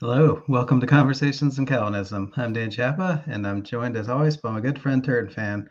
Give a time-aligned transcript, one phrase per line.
[0.00, 2.32] Hello, welcome to Conversations in Calvinism.
[2.36, 5.66] I'm Dan Chapa, and I'm joined as always by my good friend TurretinFan.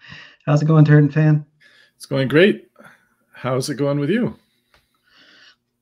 [0.46, 1.46] How's it going, TurretinFan?
[1.96, 2.68] It's going great.
[3.32, 4.36] How's it going with you?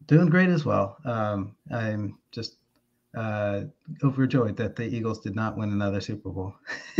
[0.06, 0.98] Doing great as well.
[1.06, 2.58] Um, I'm just
[3.18, 3.62] uh,
[4.04, 6.54] overjoyed that the Eagles did not win another Super Bowl.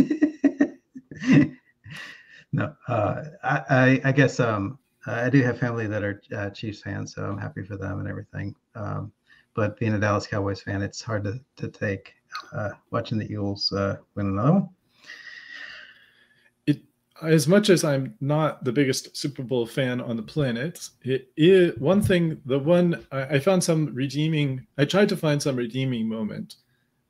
[2.50, 6.82] no, uh, I, I, I, guess um, I do have family that are uh, Chiefs
[6.82, 8.56] fans, so I'm happy for them and everything.
[8.74, 9.12] Um,
[9.56, 12.14] but being a Dallas Cowboys fan, it's hard to, to take
[12.52, 14.68] uh, watching the Eagles uh, win another one.
[16.66, 16.82] It,
[17.22, 21.76] as much as I'm not the biggest Super Bowl fan on the planet, it is
[21.78, 22.40] one thing.
[22.44, 24.66] The one I, I found some redeeming.
[24.76, 26.56] I tried to find some redeeming moment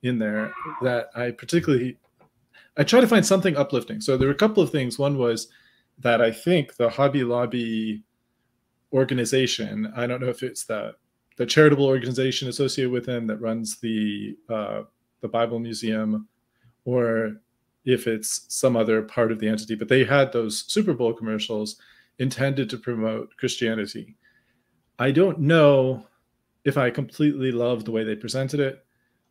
[0.04, 1.98] in there that I particularly.
[2.78, 4.00] I tried to find something uplifting.
[4.00, 4.98] So there were a couple of things.
[4.98, 5.48] One was
[5.98, 8.04] that I think the Hobby Lobby
[8.92, 9.92] organization.
[9.96, 10.94] I don't know if it's the
[11.36, 14.82] the charitable organization associated with him that runs the uh,
[15.20, 16.28] the Bible Museum,
[16.84, 17.36] or
[17.84, 19.74] if it's some other part of the entity.
[19.74, 21.76] But they had those Super Bowl commercials
[22.18, 24.16] intended to promote Christianity.
[24.98, 26.06] I don't know
[26.64, 28.84] if I completely love the way they presented it,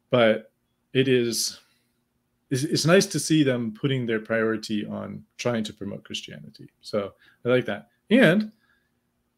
[0.09, 0.52] but
[0.94, 1.59] it is
[2.50, 6.70] it's, it's nice to see them putting their priority on trying to promote Christianity.
[6.81, 7.89] So I like that.
[8.09, 8.52] And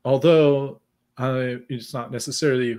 [0.04, 0.82] although
[1.20, 2.78] it's not necessarily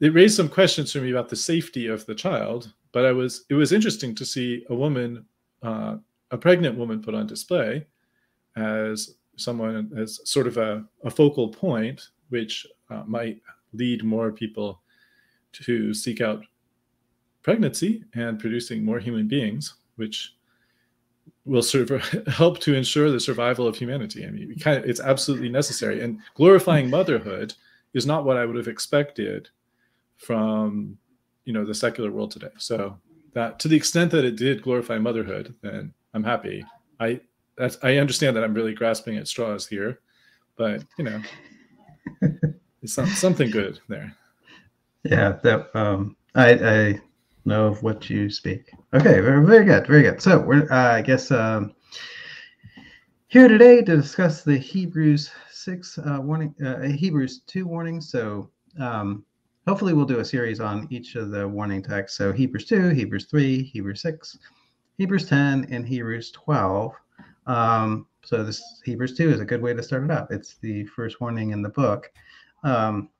[0.00, 3.44] it raised some questions for me about the safety of the child but i was
[3.50, 5.24] it was interesting to see a woman
[5.62, 5.96] uh,
[6.30, 7.86] a pregnant woman put on display
[8.56, 13.40] as someone as sort of a, a focal point which uh, might
[13.72, 14.80] lead more people
[15.52, 16.44] to seek out
[17.42, 20.34] pregnancy and producing more human beings which
[21.46, 21.90] will serve
[22.26, 24.26] help to ensure the survival of humanity.
[24.26, 26.02] I mean, kind of, it's absolutely necessary.
[26.02, 27.54] And glorifying motherhood
[27.94, 29.48] is not what I would have expected
[30.16, 30.98] from
[31.44, 32.50] you know the secular world today.
[32.58, 32.98] So
[33.32, 36.64] that to the extent that it did glorify motherhood, then I'm happy.
[37.00, 37.20] I
[37.56, 40.00] that's I understand that I'm really grasping at straws here,
[40.56, 41.22] but you know,
[42.82, 44.14] it's something good there.
[45.04, 47.00] Yeah, that um, I I
[47.46, 48.70] know of what you speak.
[48.92, 50.20] Okay, very, very good, very good.
[50.20, 51.74] So we're, uh, I guess, um,
[53.28, 58.10] here today to discuss the Hebrews six uh, warning, uh, Hebrews two warnings.
[58.10, 59.24] So um,
[59.66, 62.18] hopefully we'll do a series on each of the warning texts.
[62.18, 64.38] So Hebrews two, Hebrews three, Hebrews six,
[64.98, 66.92] Hebrews ten, and Hebrews twelve.
[67.46, 70.32] Um, so this Hebrews two is a good way to start it up.
[70.32, 72.10] It's the first warning in the book.
[72.64, 73.10] Um,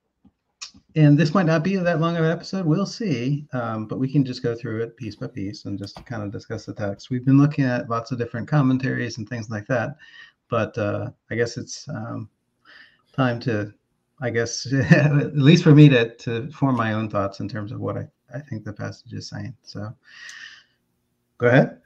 [0.95, 2.65] and this might not be that long of an episode.
[2.65, 6.05] We'll see, um, but we can just go through it piece by piece and just
[6.07, 7.11] kind of discuss the text.
[7.11, 9.97] We've been looking at lots of different commentaries and things like that,
[10.49, 12.29] but uh, I guess it's um,
[13.15, 13.73] time to,
[14.21, 17.81] I guess, at least for me to to form my own thoughts in terms of
[17.81, 19.55] what I, I think the passage is saying.
[19.63, 19.95] So,
[21.39, 21.79] go ahead.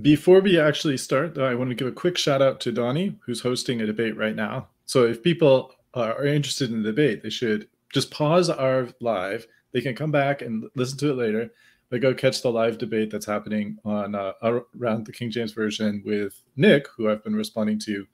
[0.00, 3.18] Before we actually start, though, I want to give a quick shout out to Donnie,
[3.24, 4.68] who's hosting a debate right now.
[4.86, 9.46] So if people are interested in the debate, they should just pause our live.
[9.72, 11.50] They can come back and listen to it later.
[11.90, 16.02] But go catch the live debate that's happening on uh, around the King James version
[16.06, 18.06] with Nick, who I've been responding to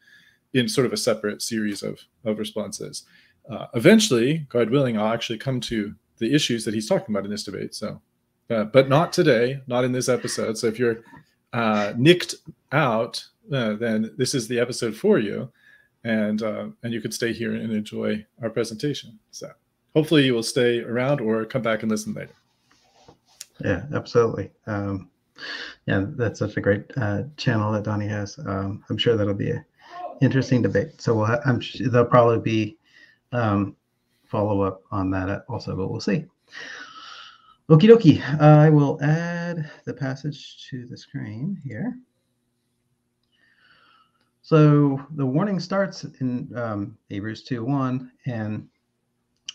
[0.53, 3.05] in sort of a separate series of of responses.
[3.49, 7.31] Uh, eventually, God willing, I'll actually come to the issues that he's talking about in
[7.31, 7.73] this debate.
[7.73, 8.01] So,
[8.51, 10.59] uh, but not today, not in this episode.
[10.59, 10.99] So if you're
[11.53, 12.35] uh, nicked
[12.73, 15.51] out, uh, then this is the episode for you,
[16.03, 19.19] and uh, and you could stay here and enjoy our presentation.
[19.31, 19.51] So
[19.95, 22.33] hopefully you will stay around or come back and listen later.
[23.65, 24.51] Yeah, absolutely.
[24.67, 25.11] Um,
[25.87, 28.39] yeah, that's such a great uh, channel that Donnie has.
[28.39, 29.65] Um, I'm sure that'll be an
[30.21, 31.01] interesting debate.
[31.01, 32.79] So we'll ha- I'm sure there'll probably be
[33.33, 33.77] um,
[34.25, 36.25] follow up on that also, but we'll see.
[37.69, 38.41] Okie dokie.
[38.41, 41.99] I will add the passage to the screen here.
[44.41, 48.67] So the warning starts in um, Hebrews 2 1, and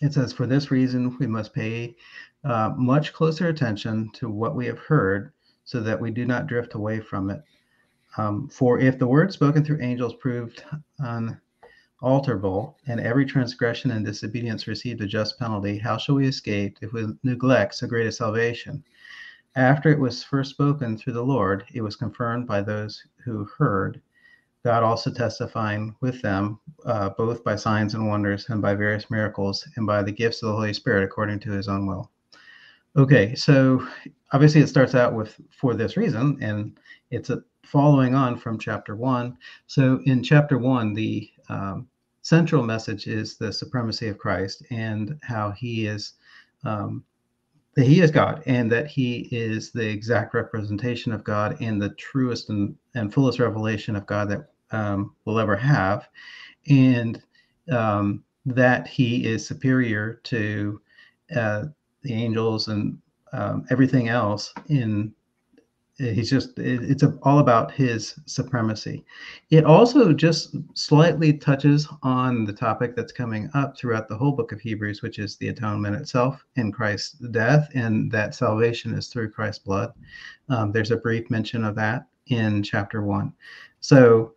[0.04, 1.96] it says, For this reason, we must pay
[2.44, 5.32] uh, much closer attention to what we have heard
[5.64, 7.42] so that we do not drift away from it.
[8.18, 10.64] Um, for if the word spoken through angels proved
[12.02, 16.92] unalterable, and every transgression and disobedience received a just penalty, how shall we escape if
[16.92, 18.84] we neglect so great a salvation?
[19.56, 24.02] After it was first spoken through the Lord, it was confirmed by those who heard
[24.64, 29.68] God also testifying with them, uh, both by signs and wonders, and by various miracles,
[29.76, 32.10] and by the gifts of the Holy Spirit according to his own will.
[32.96, 33.86] Okay, so
[34.32, 36.80] obviously it starts out with for this reason, and
[37.12, 39.38] it's a following on from chapter one.
[39.68, 41.88] So in chapter one, the um,
[42.22, 46.14] central message is the supremacy of Christ and how he is
[46.64, 47.04] um,
[47.76, 51.90] that he is God and that he is the exact representation of God and the
[51.96, 56.10] truest and, and fullest revelation of God that um, we'll ever have,
[56.70, 57.22] and
[57.72, 60.82] um, that he is superior to
[61.36, 61.66] uh,
[62.02, 62.98] the angels and
[63.32, 65.14] um, everything else in
[65.98, 69.06] he's just it's all about his supremacy.
[69.52, 74.52] It also just slightly touches on the topic that's coming up throughout the whole book
[74.52, 79.30] of hebrews which is the atonement itself in christ's death and that salvation is through
[79.32, 79.94] christ's blood.
[80.50, 83.34] Um, there's a brief mention of that in chapter one.
[83.80, 84.33] So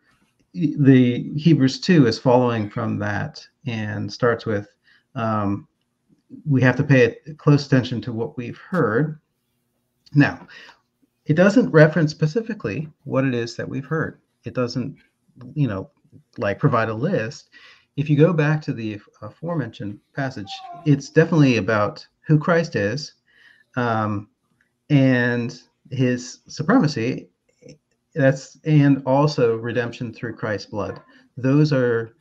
[0.79, 4.69] the hebrews 2 is following from that and starts with
[5.15, 5.67] um,
[6.45, 9.21] we have to pay close attention to what we've heard
[10.15, 10.47] now
[11.27, 14.21] it doesn't reference specifically what it is that we've heard.
[14.45, 14.97] It doesn't,
[15.55, 15.91] you know,
[16.39, 17.51] like provide a list.
[17.97, 20.51] If you go back to the aforementioned passage,
[20.85, 23.15] it's definitely about who Christ is
[23.77, 24.29] um,
[24.89, 25.61] and
[25.91, 27.29] his supremacy.
[28.17, 31.01] That's and also redemption through Christ's blood.
[31.37, 32.17] Those are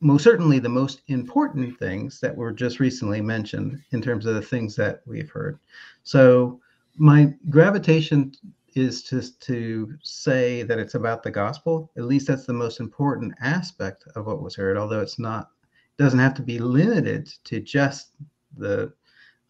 [0.00, 4.42] most certainly the most important things that were just recently mentioned in terms of the
[4.42, 5.58] things that we've heard.
[6.02, 6.60] So
[6.96, 8.32] my gravitation
[8.74, 11.90] is just to say that it's about the gospel.
[11.96, 15.50] At least that's the most important aspect of what was heard, although it's not,
[15.98, 18.10] doesn't have to be limited to just
[18.56, 18.92] the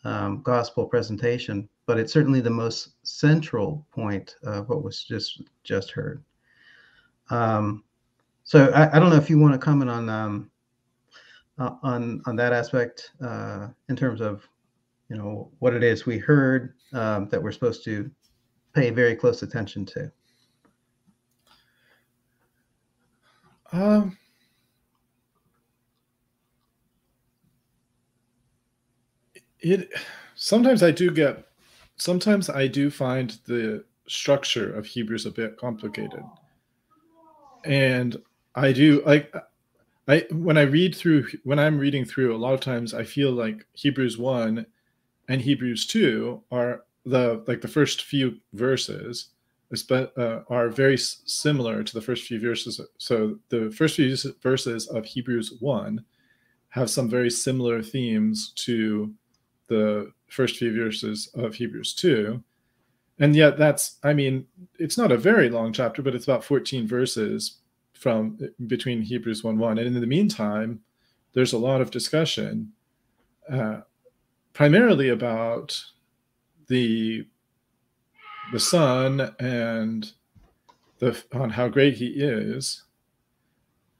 [0.04, 5.90] um, gospel presentation, but it's certainly the most central point of what was just just
[5.90, 6.22] heard.
[7.30, 7.82] Um,
[8.44, 10.50] so I, I, don't know if you want to comment on um,
[11.58, 14.48] uh, on on that aspect uh, in terms of
[15.08, 18.08] you know what it is we heard um, that we're supposed to
[18.72, 20.12] pay very close attention to?
[23.72, 24.16] Um,
[29.58, 29.90] it
[30.36, 31.49] sometimes I do get
[32.00, 36.24] sometimes I do find the structure of Hebrews a bit complicated.
[37.64, 38.16] And
[38.54, 39.32] I do like
[40.08, 43.32] I when I read through when I'm reading through a lot of times I feel
[43.32, 44.66] like Hebrews 1
[45.28, 49.28] and Hebrews 2 are the like the first few verses
[49.90, 52.80] uh, are very similar to the first few verses.
[52.98, 56.04] So the first few verses of Hebrews 1
[56.70, 59.14] have some very similar themes to
[59.68, 62.42] the first few verses of Hebrews 2.
[63.18, 64.46] And yet that's I mean,
[64.78, 67.58] it's not a very long chapter, but it's about 14 verses
[67.92, 69.78] from between Hebrews 1 1.
[69.78, 70.80] And in the meantime,
[71.34, 72.72] there's a lot of discussion
[73.50, 73.80] uh,
[74.52, 75.82] primarily about
[76.68, 77.26] the
[78.52, 80.12] the son and
[80.98, 82.84] the on how great he is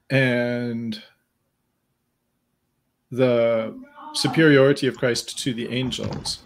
[0.09, 1.01] and
[3.11, 3.77] the
[4.13, 6.39] superiority of Christ to the angels.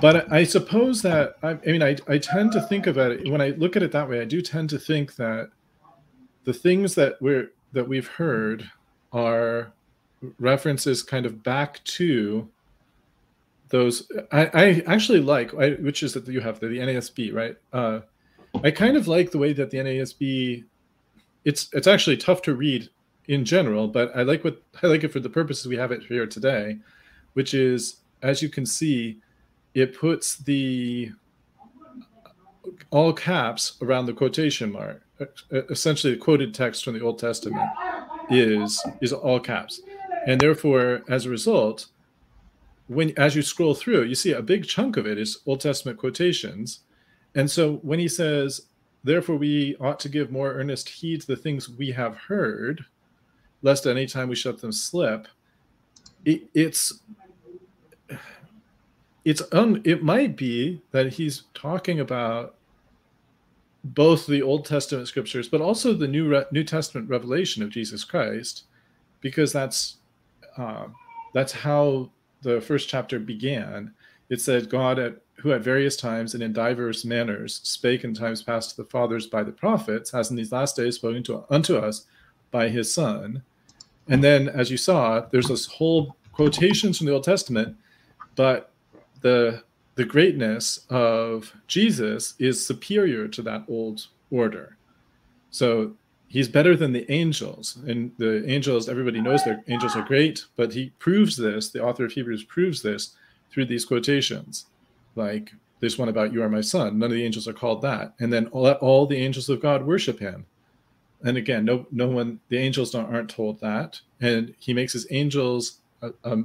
[0.00, 3.40] But I suppose that I, I mean I, I tend to think about it when
[3.40, 4.20] I look at it that way.
[4.20, 5.50] I do tend to think that
[6.44, 8.70] the things that we're that we've heard
[9.12, 9.72] are
[10.38, 12.48] references kind of back to
[13.68, 17.56] those I, I actually like I, which is that you have the, the NASB right
[17.72, 18.00] uh,
[18.62, 20.64] I kind of like the way that the NASB
[21.44, 22.88] it's it's actually tough to read
[23.28, 26.04] in general but I like what I like it for the purposes we have it
[26.04, 26.78] here today
[27.32, 29.18] which is as you can see
[29.74, 31.12] it puts the
[32.90, 35.02] all caps around the quotation mark
[35.52, 37.68] essentially the quoted text from the Old Testament
[38.30, 39.80] is is all caps
[40.26, 41.86] and therefore as a result
[42.86, 45.98] when as you scroll through, you see a big chunk of it is Old Testament
[45.98, 46.80] quotations.
[47.34, 48.62] And so when he says,
[49.02, 52.84] therefore we ought to give more earnest heed to the things we have heard,
[53.64, 55.26] lest any time we shut them slip,
[56.24, 57.00] it, it's
[59.24, 62.54] it's un, it might be that he's talking about
[63.82, 68.04] both the Old Testament scriptures, but also the New Re, New Testament revelation of Jesus
[68.04, 68.64] Christ,
[69.20, 69.96] because that's
[70.56, 70.86] uh,
[71.32, 72.10] that's how
[72.42, 73.92] the first chapter began,
[74.28, 78.42] it said, God, at, who at various times and in diverse manners spake in times
[78.42, 81.76] past to the fathers by the prophets, has in these last days spoken to, unto
[81.76, 82.06] us
[82.50, 83.42] by his Son.
[84.08, 87.76] And then, as you saw, there's this whole quotations from the Old Testament,
[88.36, 88.72] but
[89.20, 89.62] the
[89.94, 94.76] the greatness of Jesus is superior to that old order.
[95.50, 95.92] So
[96.26, 100.72] he's better than the angels and the angels everybody knows that angels are great but
[100.72, 103.14] he proves this the author of hebrews proves this
[103.52, 104.66] through these quotations.
[105.14, 108.14] Like this one about you are my son none of the angels are called that.
[108.18, 110.46] And then all, all the angels of god worship him
[111.24, 115.06] and again no no one the angels don't, aren't told that and he makes his
[115.10, 116.36] angels uh, uh,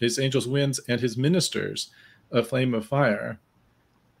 [0.00, 1.90] his angels winds and his ministers
[2.30, 3.38] a flame of fire.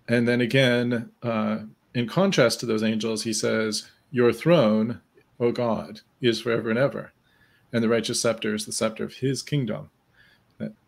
[0.08, 1.58] And then again, uh,
[1.94, 5.00] in contrast to those angels, he says, Your throne,
[5.40, 7.12] O God, is forever and ever.
[7.72, 9.90] And the righteous scepter is the scepter of his kingdom.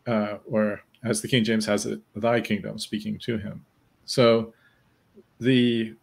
[0.06, 3.64] Uh, or as the King James has it, thy kingdom, speaking to him.
[4.06, 4.54] So
[5.38, 5.94] the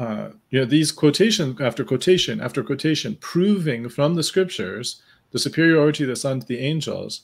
[0.00, 6.04] uh, you know these quotation after quotation after quotation proving from the scriptures the superiority
[6.04, 7.22] of the son to the angels.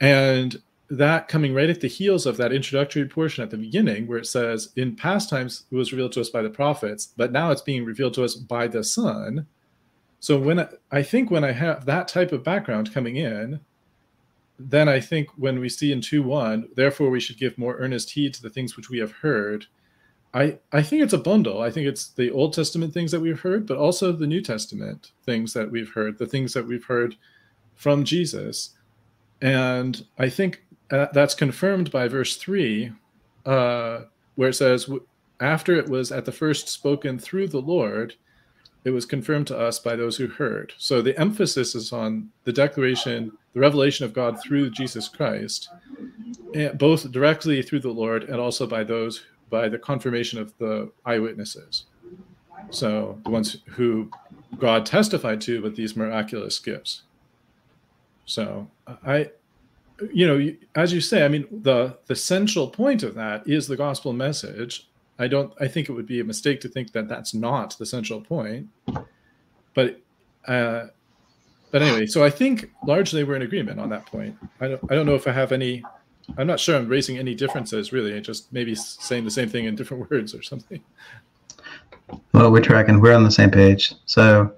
[0.00, 0.60] And
[0.90, 4.26] that coming right at the heels of that introductory portion at the beginning where it
[4.26, 7.62] says in past times it was revealed to us by the prophets but now it's
[7.62, 9.46] being revealed to us by the son.
[10.18, 13.60] So when I, I think when i have that type of background coming in
[14.58, 18.10] then i think when we see in 2 1 therefore we should give more earnest
[18.10, 19.66] heed to the things which we have heard
[20.34, 21.62] I, I think it's a bundle.
[21.62, 25.12] I think it's the Old Testament things that we've heard, but also the New Testament
[25.24, 27.14] things that we've heard, the things that we've heard
[27.76, 28.70] from Jesus.
[29.40, 32.92] And I think uh, that's confirmed by verse 3,
[33.46, 34.00] uh,
[34.34, 34.90] where it says,
[35.38, 38.16] After it was at the first spoken through the Lord,
[38.84, 40.74] it was confirmed to us by those who heard.
[40.78, 45.70] So the emphasis is on the declaration, the revelation of God through Jesus Christ,
[46.54, 49.24] eh, both directly through the Lord and also by those
[49.54, 51.84] by the confirmation of the eyewitnesses.
[52.70, 54.10] So the ones who
[54.58, 57.02] God testified to with these miraculous gifts.
[58.26, 58.68] So
[59.06, 59.30] I,
[60.12, 60.38] you know,
[60.74, 64.88] as you say, I mean, the the central point of that is the gospel message.
[65.20, 65.52] I don't.
[65.60, 68.68] I think it would be a mistake to think that that's not the central point.
[69.74, 70.00] But,
[70.48, 70.86] uh,
[71.70, 74.36] but anyway, so I think largely we're in agreement on that point.
[74.60, 74.82] I don't.
[74.90, 75.84] I don't know if I have any
[76.36, 78.20] I'm not sure I'm raising any differences really.
[78.20, 80.82] Just maybe saying the same thing in different words or something.
[82.32, 83.00] Well, we're tracking.
[83.00, 83.94] We're on the same page.
[84.06, 84.54] So,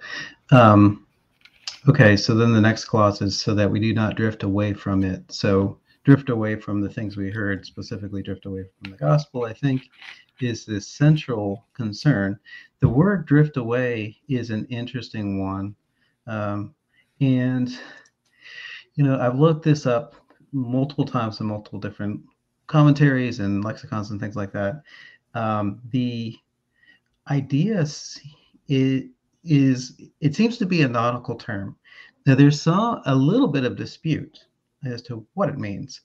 [0.50, 1.06] um,
[1.88, 2.16] okay.
[2.16, 5.22] So then the next clause is so that we do not drift away from it.
[5.30, 9.44] So drift away from the things we heard, specifically drift away from the gospel.
[9.44, 9.82] I think
[10.40, 12.38] is the central concern.
[12.80, 15.74] The word drift away is an interesting one,
[16.26, 16.74] um,
[17.20, 17.70] and
[18.94, 20.14] you know I've looked this up
[20.52, 22.20] multiple times in multiple different
[22.66, 24.82] commentaries and lexicons and things like that.
[25.34, 26.36] Um, the
[27.30, 28.20] idea is,
[29.44, 31.76] is it seems to be a nautical term.
[32.26, 34.38] Now there's some a little bit of dispute
[34.84, 36.02] as to what it means.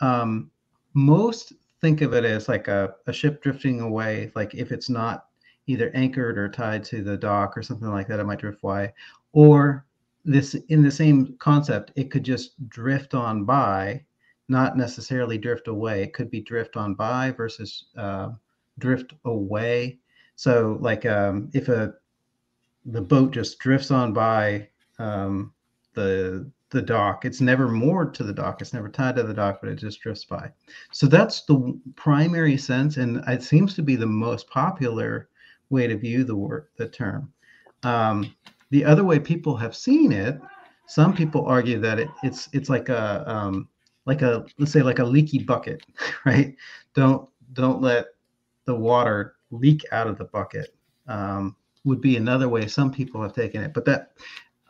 [0.00, 0.50] Um,
[0.94, 5.26] most think of it as like a, a ship drifting away, like if it's not
[5.66, 8.92] either anchored or tied to the dock or something like that, it might drift away.
[9.32, 9.84] Or
[10.24, 14.04] this in the same concept, it could just drift on by,
[14.48, 16.02] not necessarily drift away.
[16.02, 18.30] It could be drift on by versus uh,
[18.78, 19.98] drift away.
[20.36, 21.94] So, like um, if a
[22.84, 25.52] the boat just drifts on by um,
[25.94, 28.60] the the dock, it's never moored to the dock.
[28.60, 30.52] It's never tied to the dock, but it just drifts by.
[30.92, 35.28] So that's the primary sense, and it seems to be the most popular
[35.70, 37.32] way to view the word the term.
[37.82, 38.34] Um,
[38.70, 40.40] the other way people have seen it,
[40.86, 43.68] some people argue that it, it's it's like a um,
[44.06, 45.82] like a let's say like a leaky bucket,
[46.24, 46.54] right?
[46.94, 48.06] Don't don't let
[48.64, 50.74] the water leak out of the bucket.
[51.06, 54.12] Um, would be another way some people have taken it, but that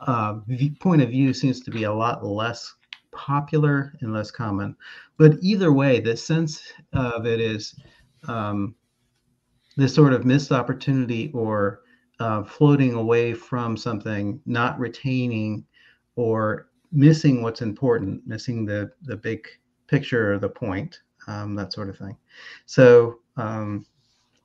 [0.06, 0.38] uh,
[0.78, 2.74] point of view seems to be a lot less
[3.12, 4.76] popular and less common.
[5.16, 7.74] But either way, the sense of it is
[8.28, 8.76] um,
[9.76, 11.80] this sort of missed opportunity or
[12.20, 15.64] uh, floating away from something, not retaining
[16.16, 19.46] or missing what's important, missing the the big
[19.86, 22.16] picture or the point, um, that sort of thing.
[22.66, 23.86] So, um,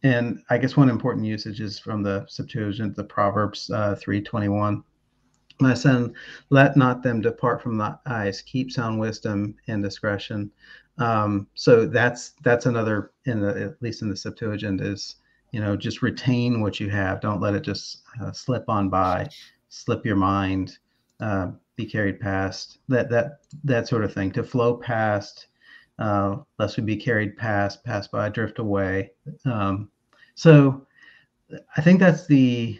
[0.03, 4.49] and I guess one important usage is from the Septuagint, the Proverbs uh, three twenty
[4.49, 4.83] one.
[5.59, 6.13] My son,
[6.49, 8.41] let not them depart from the eyes.
[8.41, 10.51] Keep sound wisdom and discretion.
[10.97, 15.15] Um, so that's that's another in the at least in the Septuagint is
[15.53, 17.21] you know just retain what you have.
[17.21, 19.29] Don't let it just uh, slip on by
[19.69, 20.77] slip your mind
[21.21, 24.31] uh, be carried past that that that sort of thing.
[24.31, 25.47] To flow past
[25.99, 29.11] uh, lest we be carried past pass by drift away.
[29.45, 29.89] Um,
[30.35, 30.85] so
[31.77, 32.79] i think that's the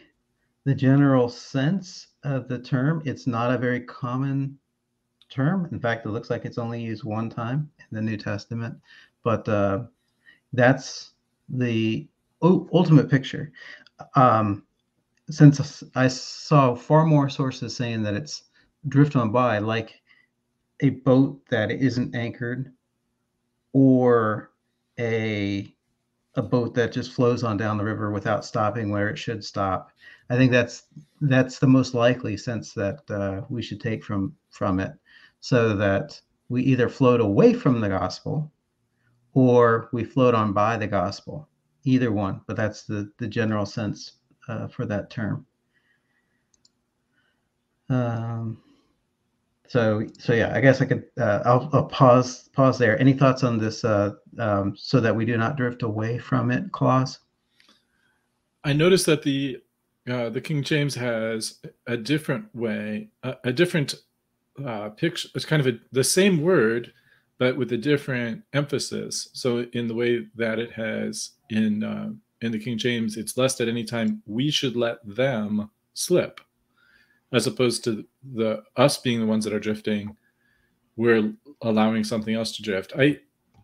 [0.66, 3.04] the general sense of the term.
[3.06, 4.58] It's not a very common
[5.30, 5.68] term.
[5.72, 8.76] In fact it looks like it's only used one time in the new testament.
[9.24, 9.84] But uh,
[10.54, 11.12] that's
[11.50, 12.08] the
[12.44, 13.52] ultimate picture.
[14.16, 14.64] Um,
[15.30, 18.44] since I saw far more sources saying that it's
[18.90, 20.02] drift on by, like
[20.82, 22.74] a boat that isn't anchored,
[23.72, 24.52] or
[25.00, 25.74] a
[26.36, 29.92] a boat that just flows on down the river without stopping where it should stop.
[30.30, 30.84] I think that's
[31.22, 34.94] that's the most likely sense that uh, we should take from from it,
[35.40, 36.20] so that
[36.50, 38.52] we either float away from the gospel
[39.34, 41.48] or we float on by the gospel.
[41.86, 44.14] Either one, but that's the the general sense
[44.48, 45.46] uh, for that term.
[47.90, 48.62] Um,
[49.68, 53.00] so so yeah, I guess I could uh, I'll, I'll, pause pause there.
[53.00, 56.72] Any thoughts on this uh, um, so that we do not drift away from it
[56.72, 57.20] clause?
[58.64, 59.58] I noticed that the
[60.10, 63.96] uh, the King James has a different way, a, a different
[64.64, 65.30] uh, picture.
[65.36, 66.92] It's kind of a, the same word,
[67.38, 69.30] but with a different emphasis.
[69.34, 73.62] So in the way that it has in uh, in the King James, it's lest
[73.62, 76.42] at any time we should let them slip
[77.32, 80.16] as opposed to the us being the ones that are drifting
[80.96, 82.94] we're allowing something else to drift.
[82.98, 83.20] I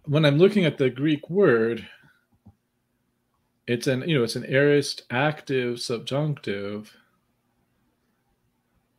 [0.05, 1.85] when i'm looking at the greek word
[3.67, 6.95] it's an you know it's an aorist active subjunctive.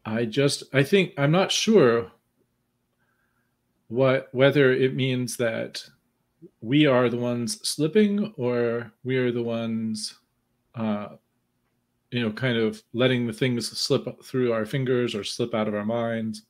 [0.05, 2.13] I just i think i'm not sure
[3.89, 5.85] what whether it means that
[6.61, 10.19] we are the ones slipping or we are the ones
[10.75, 11.09] uh,
[12.11, 15.75] you know, kind of letting the things slip through our fingers or slip out of
[15.75, 16.43] our minds.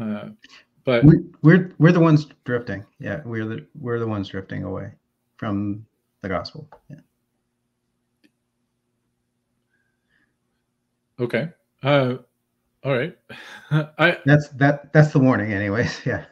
[0.00, 0.30] Uh,
[0.84, 2.84] but we, we're we're the ones drifting.
[2.98, 4.92] Yeah, we're the we're the ones drifting away
[5.36, 5.84] from
[6.20, 6.68] the gospel.
[6.88, 6.96] Yeah.
[11.18, 11.48] Okay.
[11.82, 12.16] Uh,
[12.84, 13.16] all right.
[13.70, 16.00] I that's that that's the warning, anyways.
[16.06, 16.24] Yeah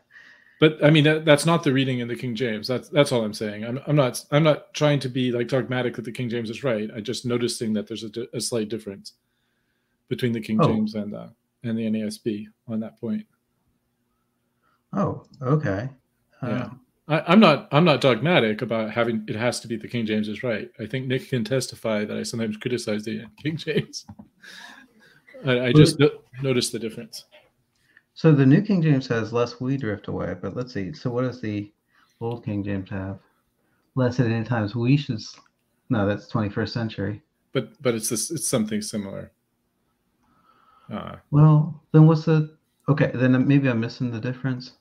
[0.63, 2.69] but I mean that, that's not the reading in the King James.
[2.69, 3.65] That's that's all I'm saying.
[3.65, 6.63] I'm, I'm not I'm not trying to be like dogmatic that the King James is
[6.63, 6.89] right.
[6.95, 9.15] I'm just noticing that there's a, a slight difference
[10.07, 10.69] between the King oh.
[10.69, 11.33] James and the
[11.65, 13.27] and the NASB on that point.
[14.93, 15.89] Oh, okay.
[16.45, 16.67] Yeah.
[16.67, 20.07] Um, I, am not I'm not dogmatic about having it has to be the King
[20.07, 20.71] James is right.
[20.79, 24.07] I think Nick can testify that I sometimes criticize the King James.
[25.45, 26.09] I, I just no,
[26.41, 27.25] noticed the difference.
[28.15, 30.93] So the New King James says, "Lest we drift away." But let's see.
[30.93, 31.73] So what does the
[32.21, 33.19] Old King James have?
[33.95, 35.21] Lest at any times we should.
[35.89, 37.23] No, that's 21st century.
[37.53, 39.33] But but it's this, it's something similar.
[40.91, 42.57] Uh, well, then what's the?
[42.89, 44.73] Okay, then maybe I'm missing the difference.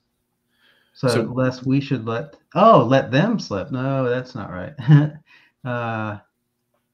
[0.93, 2.35] So, so lest we should let.
[2.55, 3.71] Oh, let them slip.
[3.71, 4.73] No, that's not right.
[5.65, 6.17] uh,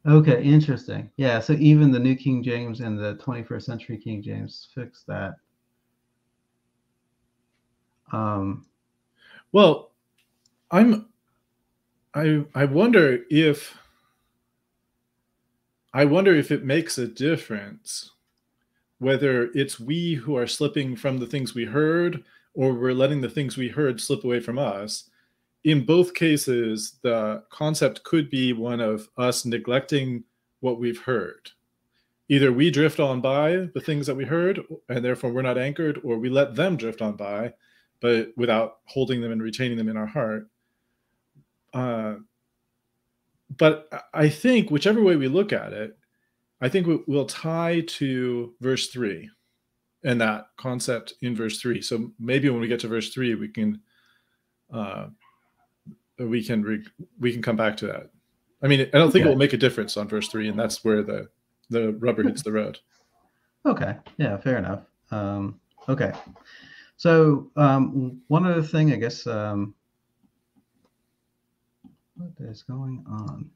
[0.07, 1.09] okay, interesting.
[1.17, 1.39] Yeah.
[1.39, 5.35] So even the New King James and the 21st century King James fix that.
[8.11, 8.65] Um,
[9.51, 9.91] well,
[10.71, 11.07] I'm.
[12.13, 13.75] I I wonder if.
[15.93, 18.11] I wonder if it makes a difference
[18.99, 23.29] whether it's we who are slipping from the things we heard or we're letting the
[23.29, 25.09] things we heard slip away from us.
[25.63, 30.23] In both cases, the concept could be one of us neglecting
[30.61, 31.51] what we've heard.
[32.29, 36.01] Either we drift on by the things that we heard and therefore we're not anchored,
[36.03, 37.53] or we let them drift on by
[37.99, 40.47] but without holding them and retaining them in our heart.
[41.73, 42.15] Uh,
[43.55, 45.97] but I think whichever way we look at it,
[46.59, 49.29] I think we'll tie to verse three
[50.03, 51.81] and that concept in verse three.
[51.81, 53.81] So maybe when we get to verse three, we can
[54.71, 55.07] uh,
[56.19, 56.85] we can re-
[57.19, 58.09] we can come back to that.
[58.61, 59.29] I mean, I don't think okay.
[59.29, 61.29] it will make a difference on verse three, and that's where the
[61.69, 62.79] the rubber hits the road.
[63.65, 63.95] Okay.
[64.17, 64.37] Yeah.
[64.37, 64.81] Fair enough.
[65.11, 66.13] Um, okay.
[66.97, 69.75] So um, one other thing, I guess, um,
[72.15, 73.51] what is going on?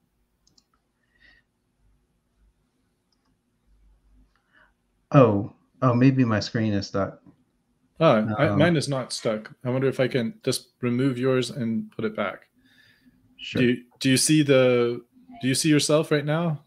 [5.12, 5.52] Oh,
[5.82, 7.20] oh, maybe my screen is stuck.
[8.00, 9.52] Oh, um, I, mine is not stuck.
[9.66, 12.48] I wonder if I can just remove yours and put it back.
[13.38, 13.62] Sure.
[13.62, 15.02] Do you, do you see the?
[15.42, 16.64] Do you see yourself right now?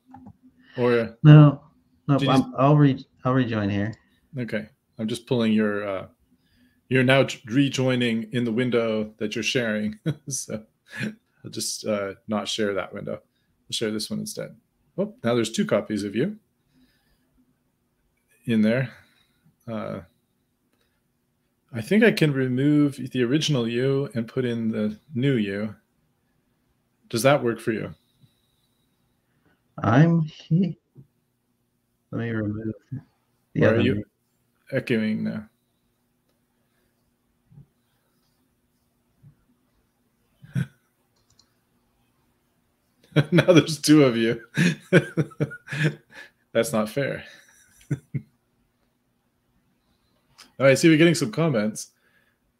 [0.76, 1.62] Or no,
[2.08, 2.18] no.
[2.58, 3.94] I'll re I'll rejoin here.
[4.36, 6.06] Okay, I'm just pulling your uh,
[6.88, 9.98] you're now rejoining in the window that you're sharing.
[10.28, 10.62] so
[11.02, 13.14] I'll just uh, not share that window.
[13.14, 14.54] I'll share this one instead.
[14.96, 16.38] Oh, now there's two copies of you
[18.46, 18.92] in there.
[19.66, 20.00] Uh,
[21.72, 25.74] I think I can remove the original you and put in the new you.
[27.08, 27.94] Does that work for you?
[29.82, 30.74] I'm here.
[32.12, 33.00] Let me remove the
[33.60, 34.04] Where are you
[34.70, 35.48] echoing now?
[43.32, 44.40] now there's two of you.
[46.52, 47.24] That's not fair.
[50.58, 51.90] All right, see, we're getting some comments.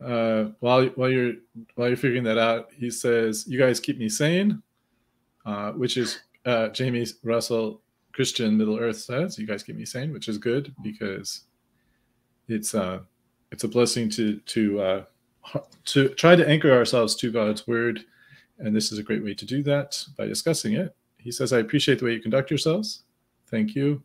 [0.05, 1.35] Uh, while while you're
[1.77, 4.61] while you're figuring that out, he says, "You guys keep me sane,"
[5.47, 7.81] uh, which is uh, Jamie Russell
[8.13, 11.43] Christian Middle Earth says, "You guys keep me sane," which is good because
[12.49, 13.01] it's uh
[13.53, 15.05] it's a blessing to to uh,
[15.85, 18.05] to try to anchor ourselves to God's word,
[18.59, 20.95] and this is a great way to do that by discussing it.
[21.19, 23.03] He says, "I appreciate the way you conduct yourselves.
[23.47, 24.03] Thank you.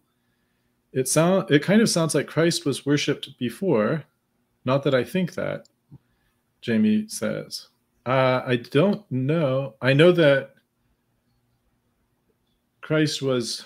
[0.91, 4.05] It sound it kind of sounds like Christ was worshipped before.
[4.65, 5.67] Not that I think that."
[6.61, 7.67] Jamie says,
[8.05, 9.75] uh, "I don't know.
[9.81, 10.55] I know that
[12.81, 13.65] Christ was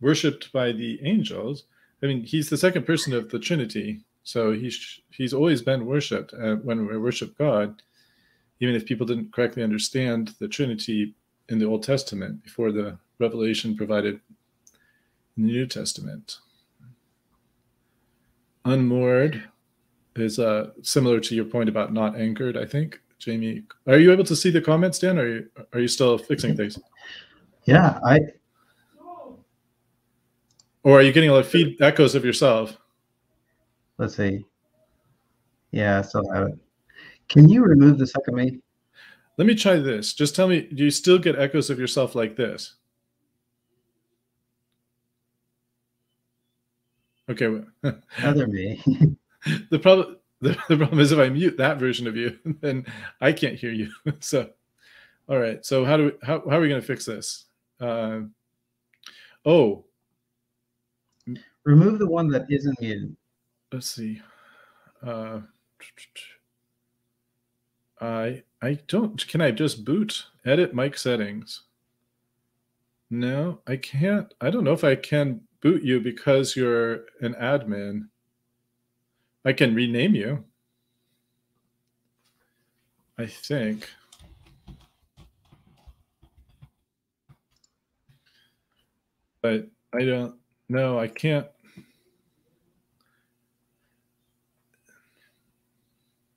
[0.00, 1.64] worshipped by the angels."
[2.02, 6.34] I mean, he's the second person of the Trinity, so he's he's always been worshipped
[6.34, 7.82] uh, when we worship God,
[8.60, 11.14] even if people didn't correctly understand the Trinity
[11.48, 14.20] in the Old Testament before the revelation provided
[15.36, 16.38] in the New Testament.
[18.64, 19.42] Unmoored
[20.16, 22.56] is uh, similar to your point about not anchored.
[22.56, 25.18] I think Jamie, are you able to see the comments, Dan?
[25.18, 26.78] Or are you, are you still fixing things?
[27.64, 28.18] Yeah, I
[30.86, 32.78] or are you getting like feed echoes of yourself?
[33.98, 34.44] Let's see.
[35.72, 36.58] Yeah, I still have it.
[37.28, 38.60] Can you remove the second me?
[39.36, 40.14] Let me try this.
[40.14, 42.74] Just tell me, do you still get echoes of yourself like this?
[47.28, 47.62] Okay.
[48.22, 48.80] Other me.
[49.70, 52.84] the problem the, the problem is if I mute that version of you, then
[53.20, 53.90] I can't hear you.
[54.20, 54.50] so
[55.28, 55.64] all right.
[55.64, 57.46] So how do we how, how are we gonna fix this?
[57.80, 58.20] Uh,
[59.44, 59.86] oh,
[61.64, 63.16] Remove the one that isn't muted.
[63.72, 64.22] Let's see.
[65.04, 65.40] Uh,
[68.00, 69.26] I I don't.
[69.28, 71.62] Can I just boot edit mic settings?
[73.10, 74.32] No, I can't.
[74.40, 78.08] I don't know if I can boot you because you're an admin.
[79.44, 80.44] I can rename you.
[83.18, 83.88] I think.
[89.40, 90.34] But I don't.
[90.68, 91.46] No, I can't.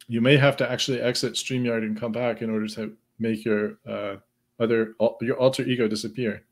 [0.09, 3.77] You may have to actually exit StreamYard and come back in order to make your
[3.87, 4.15] uh,
[4.59, 6.43] other your alter ego disappear.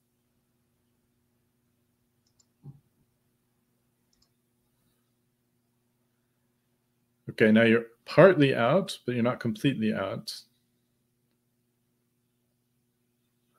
[7.32, 10.34] Okay, now you're partly out, but you're not completely out.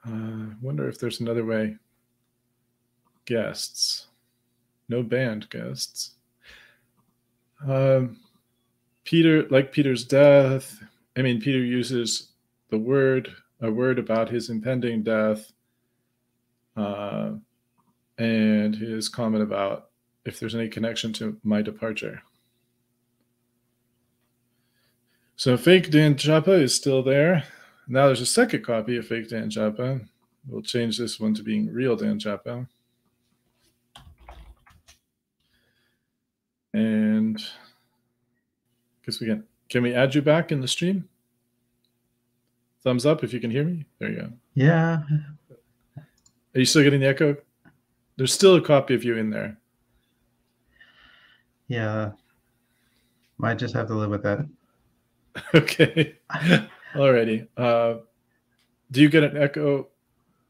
[0.05, 1.77] I uh, wonder if there's another way.
[3.25, 4.07] Guests.
[4.89, 6.13] No band guests.
[7.67, 8.17] Um,
[9.09, 10.85] Peter, like Peter's death,
[11.17, 12.33] I mean, Peter uses
[12.69, 15.51] the word, a word about his impending death,
[16.77, 17.31] uh,
[18.19, 19.89] and his comment about
[20.27, 22.21] if there's any connection to my departure.
[25.37, 27.45] So fake Dan Chapa is still there.
[27.89, 30.03] Now there's a second copy of fake Dan Chapa.
[30.47, 32.69] We'll change this one to being real Dan Chapa.
[36.75, 37.43] And
[39.09, 39.43] guess we can.
[39.71, 41.09] Can we add you back in the stream?
[42.85, 43.87] Thumbs up if you can hear me.
[43.99, 44.33] There you go.
[44.55, 45.01] Yeah.
[45.97, 47.35] Are you still getting the echo?
[48.17, 49.57] There's still a copy of you in there.
[51.69, 52.13] Yeah.
[53.39, 54.47] Might just have to live with that.
[55.55, 56.17] okay.
[56.95, 57.49] Alrighty.
[57.57, 58.01] Uh,
[58.91, 59.89] do you get an echo?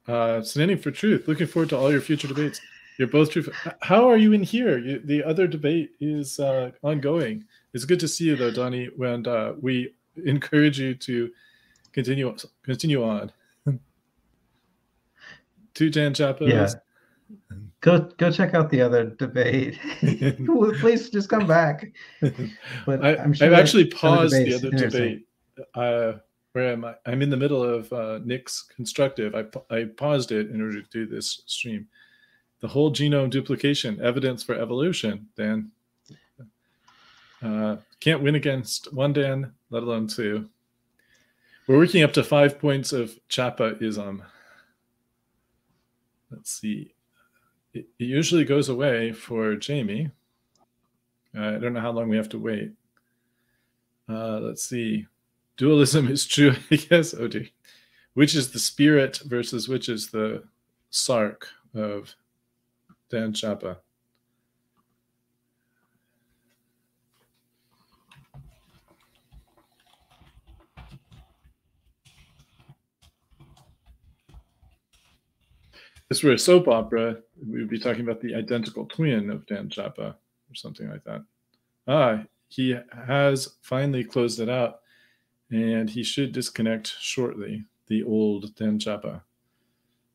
[0.08, 1.28] Uh, standing for truth.
[1.28, 2.60] Looking forward to all your future debates.
[2.98, 3.44] You're both true.
[3.82, 4.78] How are you in here?
[4.78, 7.44] You, the other debate is uh, ongoing.
[7.74, 8.88] It's good to see you though, Donnie.
[8.98, 11.30] And uh, we encourage you to
[11.92, 13.32] continue continue on.
[15.74, 16.44] to Jan Chapa.
[16.44, 16.68] Yeah.
[17.80, 19.78] Go go check out the other debate.
[20.80, 21.92] Please just come back.
[22.86, 25.26] But I, am sure I've actually paused the other debate.
[25.74, 26.14] Uh,
[26.52, 26.94] where am I?
[27.06, 29.34] I'm in the middle of uh, Nick's constructive.
[29.34, 31.86] I, I paused it in order to do this stream.
[32.60, 35.70] The whole genome duplication evidence for evolution, Dan.
[37.42, 40.48] Uh, can't win against one Dan, let alone two.
[41.66, 44.22] We're working up to five points of Chapa-ism.
[46.30, 46.94] Let's see.
[47.74, 50.10] It, it usually goes away for Jamie.
[51.36, 52.72] Uh, I don't know how long we have to wait.
[54.08, 55.06] Uh, let's see.
[55.58, 57.14] Dualism is true, I guess.
[57.14, 57.48] Oh, dear.
[58.14, 60.42] Which is the spirit versus which is the
[60.90, 62.14] sark of
[63.10, 63.78] Dan Chapa?
[76.08, 77.16] This were a soap opera,
[77.46, 80.16] we would be talking about the identical twin of Dan Chapa
[80.50, 81.24] or something like that.
[81.86, 84.80] Ah, he has finally closed it out
[85.50, 89.22] and he should disconnect shortly, the old Dan Chapa.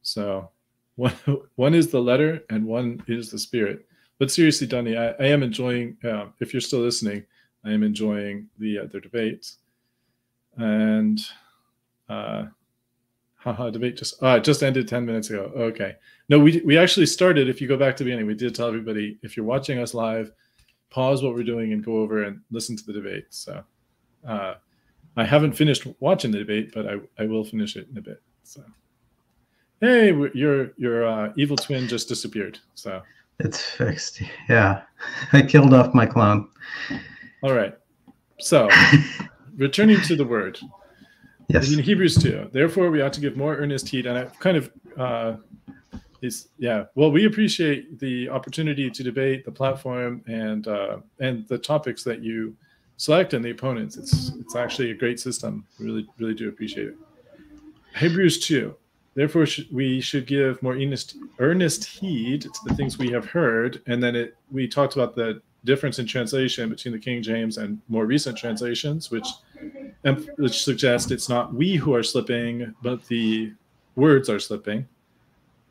[0.02, 0.50] So
[0.96, 1.14] one,
[1.56, 3.86] one is the letter and one is the spirit.
[4.20, 7.26] But seriously, Donnie, I, I am enjoying, uh, if you're still listening,
[7.66, 9.58] I am enjoying the other debates.
[10.58, 11.20] and
[12.10, 12.46] uh,
[13.44, 15.52] haha, debate just uh, just ended ten minutes ago.
[15.56, 15.96] Okay,
[16.30, 17.50] no, we we actually started.
[17.50, 19.94] If you go back to the beginning, we did tell everybody if you're watching us
[19.94, 20.32] live,
[20.90, 23.26] pause what we're doing and go over and listen to the debate.
[23.32, 23.64] So,
[24.28, 24.56] uh,
[25.18, 28.22] I haven't finished watching the debate, but I I will finish it in a bit.
[28.44, 28.64] So,
[29.82, 32.60] hey, your your uh, evil twin just disappeared.
[32.76, 33.02] So
[33.40, 34.22] it's fixed.
[34.48, 34.84] Yeah,
[35.34, 36.48] I killed off my clone.
[37.42, 37.78] All right.
[38.40, 38.70] So,
[39.58, 40.60] returning to the word.
[41.50, 41.72] Yes.
[41.72, 44.06] In Hebrews 2, therefore we ought to give more earnest heed.
[44.06, 45.36] And I kind of, uh,
[46.22, 46.86] is yeah.
[46.96, 52.22] Well, we appreciate the opportunity to debate the platform and uh, and the topics that
[52.22, 52.56] you
[52.98, 53.98] select and the opponents.
[53.98, 55.66] It's it's actually a great system.
[55.80, 56.96] We really really do appreciate it.
[57.96, 58.76] Hebrews 2.
[59.16, 63.82] Therefore, we should give more earnest, earnest heed to the things we have heard.
[63.86, 67.80] And then it, we talked about the difference in translation between the King James and
[67.88, 69.28] more recent translations, which
[70.38, 73.54] which suggests it's not we who are slipping, but the
[73.96, 74.88] words are slipping.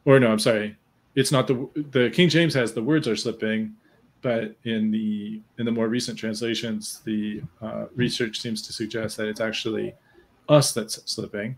[0.05, 0.77] Or no, I'm sorry,
[1.15, 3.75] it's not the the King James has the words are slipping,
[4.23, 9.29] but in the in the more recent translations, the uh, research seems to suggest that
[9.29, 9.95] it's actually
[10.49, 11.57] us that's slipping.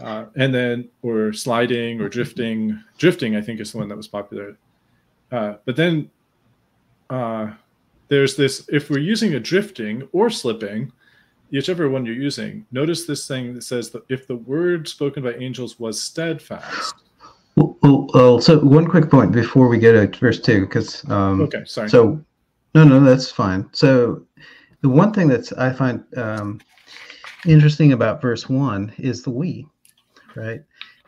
[0.00, 2.82] Uh, and then or sliding or drifting.
[2.98, 4.56] Drifting, I think, is the one that was popular.
[5.30, 6.10] Uh, but then
[7.10, 7.50] uh,
[8.08, 10.92] there's this if we're using a drifting or slipping,
[11.50, 15.34] whichever one you're using, notice this thing that says that if the word spoken by
[15.34, 16.94] angels was steadfast.
[17.56, 21.40] Well, well, well so one quick point before we get to verse two, because um,
[21.42, 21.88] okay, sorry.
[21.88, 22.22] So,
[22.74, 23.68] no, no, that's fine.
[23.72, 24.26] So,
[24.80, 26.60] the one thing that's I find um,
[27.46, 29.66] interesting about verse one is the we,
[30.34, 30.62] right?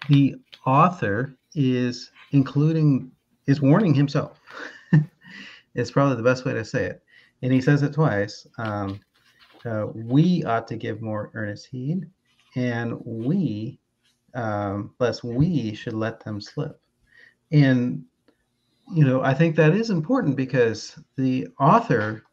[0.09, 3.11] The author is including
[3.47, 4.39] is warning himself.
[5.77, 7.03] It's probably the best way to say it,
[7.43, 8.47] and he says it twice.
[8.59, 9.01] Um,
[9.65, 12.07] uh, we ought to give more earnest heed,
[12.55, 13.79] and we,
[14.35, 16.81] um, lest we should let them slip.
[17.53, 18.05] And,
[18.95, 22.25] you know, I think that is important because the author,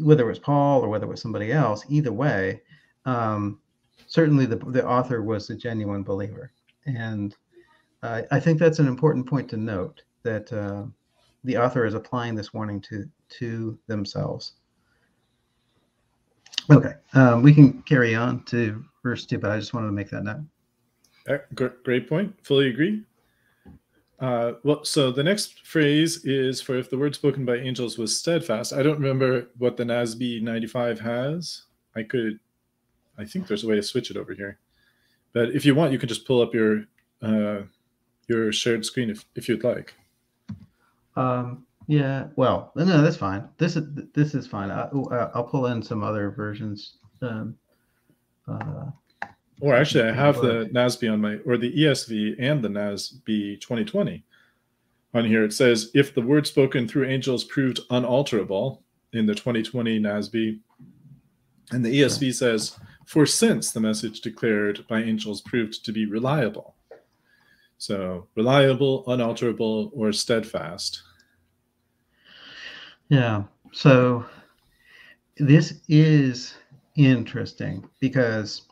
[0.00, 2.62] whether it was Paul or whether it was somebody else, either way,
[3.04, 3.60] um,
[4.06, 6.52] certainly the, the author was a genuine believer.
[6.86, 7.34] And
[8.02, 10.84] uh, I think that's an important point to note that uh,
[11.44, 13.08] the author is applying this warning to
[13.40, 14.54] to themselves.
[16.70, 20.10] Okay, um, we can carry on to verse two, but I just wanted to make
[20.10, 20.44] that note.
[21.84, 22.34] Great point.
[22.42, 23.02] Fully agree.
[24.20, 28.16] Uh, well, so the next phrase is for if the word spoken by angels was
[28.16, 28.72] steadfast.
[28.72, 31.64] I don't remember what the NASB 95 has.
[31.96, 32.38] I could,
[33.18, 34.58] I think there's a way to switch it over here.
[35.32, 36.84] But if you want, you can just pull up your
[37.20, 37.62] uh,
[38.28, 39.94] your shared screen if, if you'd like.
[41.16, 43.48] Um, yeah, well, no, that's fine.
[43.58, 44.70] This is this is fine.
[44.70, 46.96] I, will uh, pull in some other versions.
[47.20, 47.56] Um,
[48.48, 48.86] uh,
[49.60, 54.24] or actually, I have the NASB on my, or the ESV and the NASB 2020
[55.12, 55.44] on here.
[55.44, 60.58] It says, if the word spoken through angels proved unalterable in the 2020 NASB,
[61.70, 66.74] and the ESV says, for since the message declared by angels proved to be reliable.
[67.78, 71.02] So reliable, unalterable, or steadfast.
[73.08, 73.44] Yeah.
[73.72, 74.24] So
[75.36, 76.54] this is
[76.96, 78.62] interesting because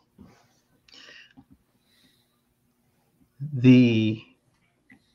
[3.55, 4.23] the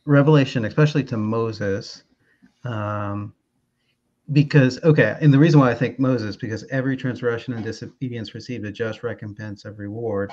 [0.05, 2.03] revelation, especially to Moses,
[2.63, 3.33] um,
[4.33, 8.65] because okay, and the reason why I think Moses, because every transgression and disobedience received
[8.65, 10.31] a just recompense of reward.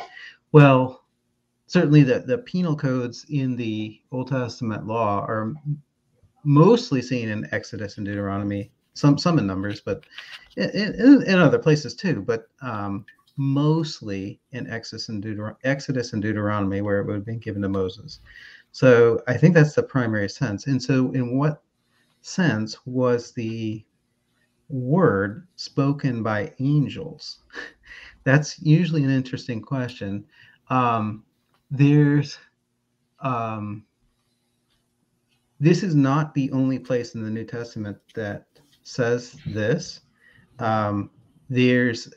[0.50, 1.03] Well,
[1.66, 5.54] certainly the, the penal codes in the Old Testament law are
[6.44, 10.04] mostly seen in Exodus and Deuteronomy, some some in Numbers, but
[10.56, 12.22] in, in, in other places too.
[12.22, 13.04] But um,
[13.36, 17.68] mostly in Exodus and, Deuter- Exodus and Deuteronomy, where it would have been given to
[17.68, 18.20] Moses.
[18.72, 20.66] So I think that's the primary sense.
[20.66, 21.62] And so, in what
[22.20, 23.84] sense was the
[24.68, 27.40] word spoken by angels?
[28.24, 30.24] that's usually an interesting question.
[30.70, 31.24] Um,
[31.76, 32.38] there's
[33.20, 33.84] um,
[35.60, 38.46] this is not the only place in the New Testament that
[38.82, 40.00] says this.
[40.58, 41.10] Um,
[41.48, 42.12] there's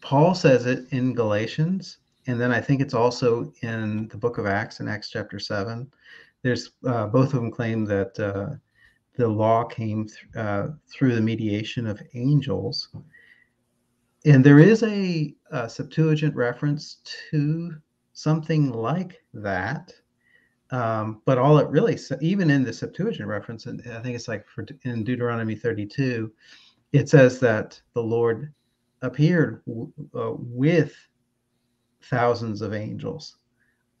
[0.00, 4.46] Paul says it in Galatians, and then I think it's also in the book of
[4.46, 5.90] Acts in Acts chapter seven.
[6.42, 8.56] There's uh, both of them claim that uh,
[9.16, 12.88] the law came th- uh, through the mediation of angels,
[14.24, 16.98] and there is a, a Septuagint reference
[17.30, 17.74] to
[18.18, 19.92] something like that
[20.70, 24.46] um, but all it really, even in the Septuagint reference, and I think it's like
[24.46, 26.30] for in Deuteronomy 32,
[26.92, 28.52] it says that the Lord
[29.00, 30.94] appeared w- uh, with
[32.02, 33.36] thousands of angels.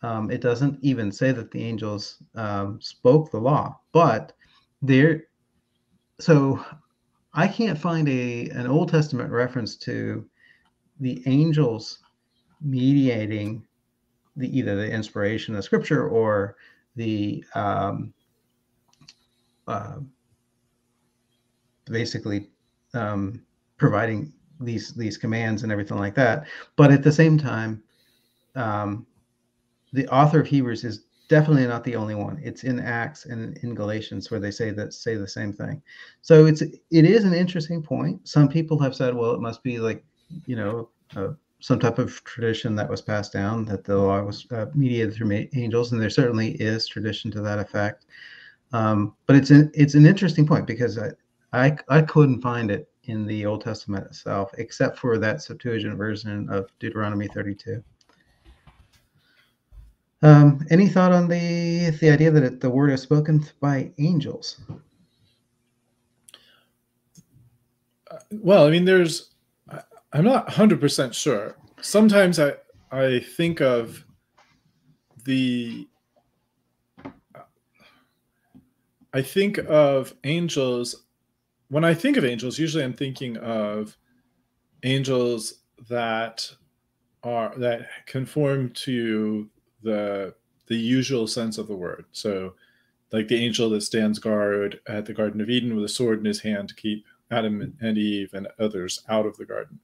[0.02, 4.34] Um, it doesn't even say that the angels um, spoke the law, but
[4.82, 5.24] there.
[6.20, 6.64] So
[7.32, 10.26] I can't find a an Old Testament reference to
[11.00, 12.00] the angels
[12.60, 13.64] mediating
[14.38, 16.56] the either the inspiration of Scripture or
[16.96, 18.14] the um,
[19.66, 19.98] uh,
[21.86, 22.48] basically
[22.94, 23.42] um,
[23.76, 26.46] providing these these commands and everything like that.
[26.76, 27.82] But at the same time,
[28.54, 29.06] um,
[29.92, 32.40] the author of Hebrews is definitely not the only one.
[32.42, 35.82] It's in Acts and in Galatians where they say that say the same thing.
[36.22, 38.26] So it's it is an interesting point.
[38.26, 40.04] Some people have said, well, it must be like
[40.46, 44.46] you know uh, some type of tradition that was passed down that the law was
[44.52, 48.06] uh, mediated through angels, and there certainly is tradition to that effect.
[48.72, 51.10] Um, but it's an it's an interesting point because I,
[51.52, 56.48] I I couldn't find it in the Old Testament itself, except for that Septuagint version
[56.50, 57.82] of Deuteronomy 32.
[60.20, 64.60] Um, any thought on the the idea that it, the word is spoken by angels?
[68.10, 69.30] Uh, well, I mean, there's
[70.12, 71.56] I'm not 100% sure.
[71.80, 72.54] Sometimes I
[72.90, 74.04] I think of
[75.24, 75.86] the
[79.12, 81.04] I think of angels
[81.68, 83.96] when I think of angels, usually I'm thinking of
[84.82, 85.54] angels
[85.88, 86.50] that
[87.22, 89.48] are that conform to
[89.82, 90.34] the
[90.66, 92.06] the usual sense of the word.
[92.12, 92.54] So
[93.12, 96.24] like the angel that stands guard at the Garden of Eden with a sword in
[96.24, 99.78] his hand to keep Adam and Eve and others out of the garden.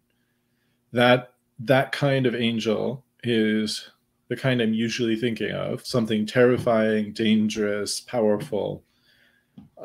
[0.95, 3.91] That that kind of angel is
[4.29, 8.83] the kind I'm usually thinking of, something terrifying, dangerous, powerful,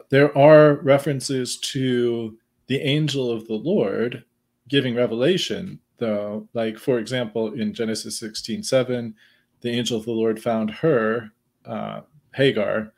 [0.10, 4.24] there are references to the angel of the Lord
[4.68, 6.48] giving revelation, though.
[6.54, 9.16] Like, for example, in Genesis 16 7,
[9.62, 11.32] the angel of the Lord found her,
[11.66, 12.02] uh,
[12.36, 12.94] Hagar,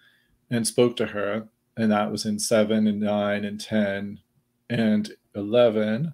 [0.50, 1.48] and spoke to her.
[1.78, 4.20] And that was in 7 and 9 and 10
[4.70, 6.14] and 11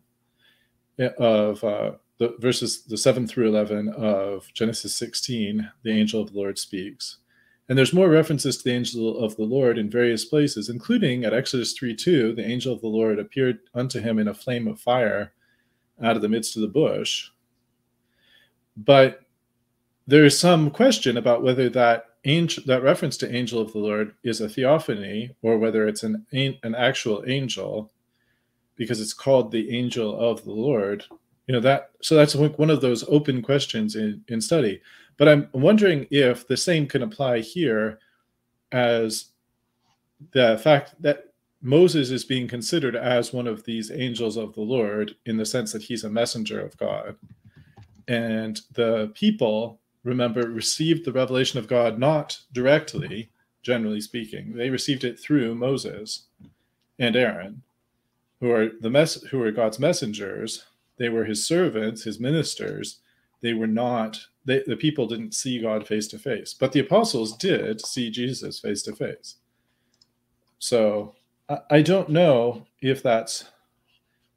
[0.99, 6.37] of uh, the verses, the 7 through 11 of Genesis 16, the angel of the
[6.37, 7.17] Lord speaks.
[7.69, 11.33] And there's more references to the angel of the Lord in various places, including at
[11.33, 14.79] Exodus 3 2, the angel of the Lord appeared unto him in a flame of
[14.79, 15.33] fire
[16.01, 17.29] out of the midst of the bush.
[18.77, 19.21] But
[20.05, 24.13] there is some question about whether that angel, that reference to angel of the Lord
[24.23, 27.91] is a theophany or whether it's an, an actual angel
[28.77, 31.03] because it's called the angel of the Lord.
[31.47, 34.81] You know, that so that's one of those open questions in, in study.
[35.17, 37.99] But I'm wondering if the same can apply here
[38.71, 39.25] as
[40.31, 41.27] the fact that
[41.61, 45.71] Moses is being considered as one of these angels of the Lord in the sense
[45.71, 47.15] that he's a messenger of God.
[48.07, 53.31] And the people, remember, received the revelation of God not directly,
[53.63, 54.53] generally speaking.
[54.55, 56.23] They received it through Moses
[56.99, 57.63] and Aaron,
[58.39, 60.65] who are the mess who are God's messengers.
[60.97, 62.99] They were his servants, his ministers.
[63.41, 67.35] They were not they, the people didn't see God face to face, but the apostles
[67.35, 69.35] did see Jesus face to face.
[70.57, 71.15] So
[71.49, 73.45] I, I don't know if that's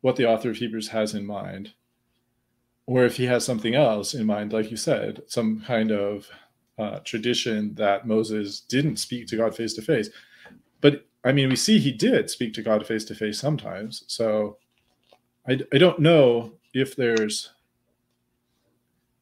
[0.01, 1.73] what the author of Hebrews has in mind,
[2.87, 6.29] or if he has something else in mind, like you said, some kind of
[6.79, 10.09] uh, tradition that Moses didn't speak to God face to face.
[10.81, 14.05] But I mean, we see he did speak to God face to face sometimes.
[14.07, 14.57] So
[15.49, 17.51] I, I don't know if there's.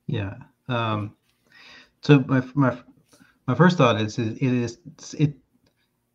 [0.06, 0.34] Yeah.
[0.68, 1.16] Um,
[2.02, 2.78] so my my
[3.46, 4.78] my first thought is, is it is
[5.18, 5.34] it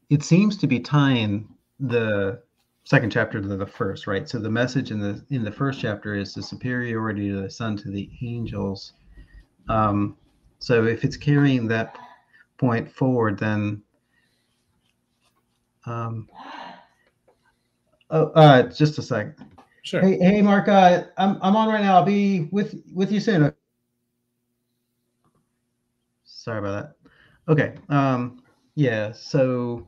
[0.09, 2.41] it seems to be tying the
[2.85, 4.27] second chapter to the first, right?
[4.27, 7.75] So the message in the in the first chapter is the superiority of the Son
[7.77, 8.93] to the angels.
[9.69, 10.17] Um,
[10.59, 11.97] so if it's carrying that
[12.57, 13.81] point forward, then
[15.85, 16.29] um,
[18.09, 19.35] oh, uh, just a second.
[19.83, 20.01] Sure.
[20.01, 20.67] Hey, hey, Mark.
[20.67, 21.95] Uh, I'm I'm on right now.
[21.95, 23.53] I'll be with with you soon.
[26.23, 26.95] Sorry about
[27.47, 27.51] that.
[27.51, 27.75] Okay.
[27.89, 28.41] Um,
[28.75, 29.11] yeah.
[29.11, 29.87] So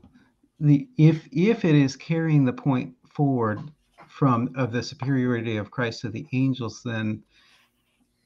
[0.59, 3.59] the if if it is carrying the point forward
[4.07, 7.23] from of the superiority of Christ to the angels, then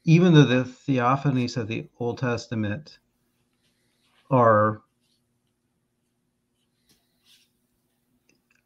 [0.04, 2.98] even though the theophanies of the Old Testament
[4.30, 4.82] are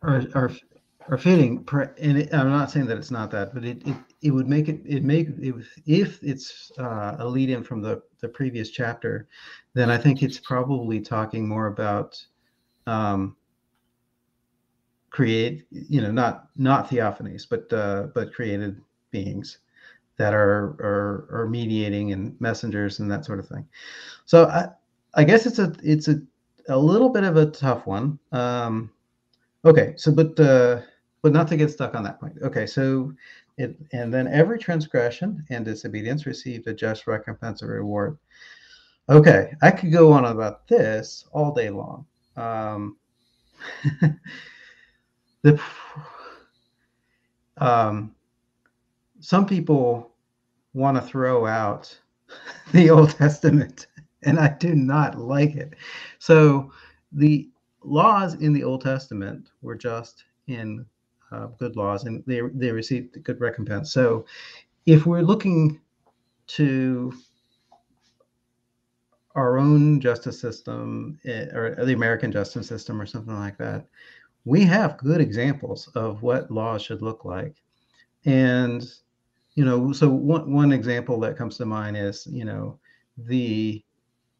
[0.04, 0.50] are are,
[1.08, 1.66] are fitting,
[1.98, 4.80] and I'm not saying that it's not that, but it it, it would make it
[4.84, 5.54] it make it
[5.86, 9.28] if it's uh, a lead in from the the previous chapter,
[9.74, 12.22] then I think it's probably talking more about
[12.86, 13.36] um,
[15.10, 18.80] create, you know, not not theophanies, but uh, but created
[19.10, 19.58] beings
[20.16, 23.66] that are, are are mediating and messengers and that sort of thing.
[24.26, 24.68] So I
[25.14, 26.20] I guess it's a it's a
[26.68, 28.18] a little bit of a tough one.
[28.32, 28.90] Um,
[29.64, 30.80] okay, so but uh,
[31.22, 32.36] but not to get stuck on that point.
[32.42, 33.12] Okay, so
[33.56, 38.18] it and then every transgression and disobedience received a just recompense or reward.
[39.08, 42.06] Okay, I could go on about this all day long.
[42.36, 42.96] Um,
[45.42, 45.60] the
[47.58, 48.14] um,
[49.20, 50.10] some people
[50.72, 51.96] want to throw out
[52.72, 53.86] the Old Testament,
[54.22, 55.74] and I do not like it.
[56.18, 56.72] So
[57.12, 57.48] the
[57.84, 60.86] laws in the Old Testament were just in
[61.32, 63.92] uh, good laws, and they they received good recompense.
[63.92, 64.26] So
[64.86, 65.80] if we're looking
[66.46, 67.12] to
[69.34, 73.86] our own justice system eh, or the American justice system or something like that,
[74.44, 77.56] we have good examples of what laws should look like.
[78.26, 78.86] And,
[79.54, 82.78] you know, so one, one example that comes to mind is, you know,
[83.16, 83.82] the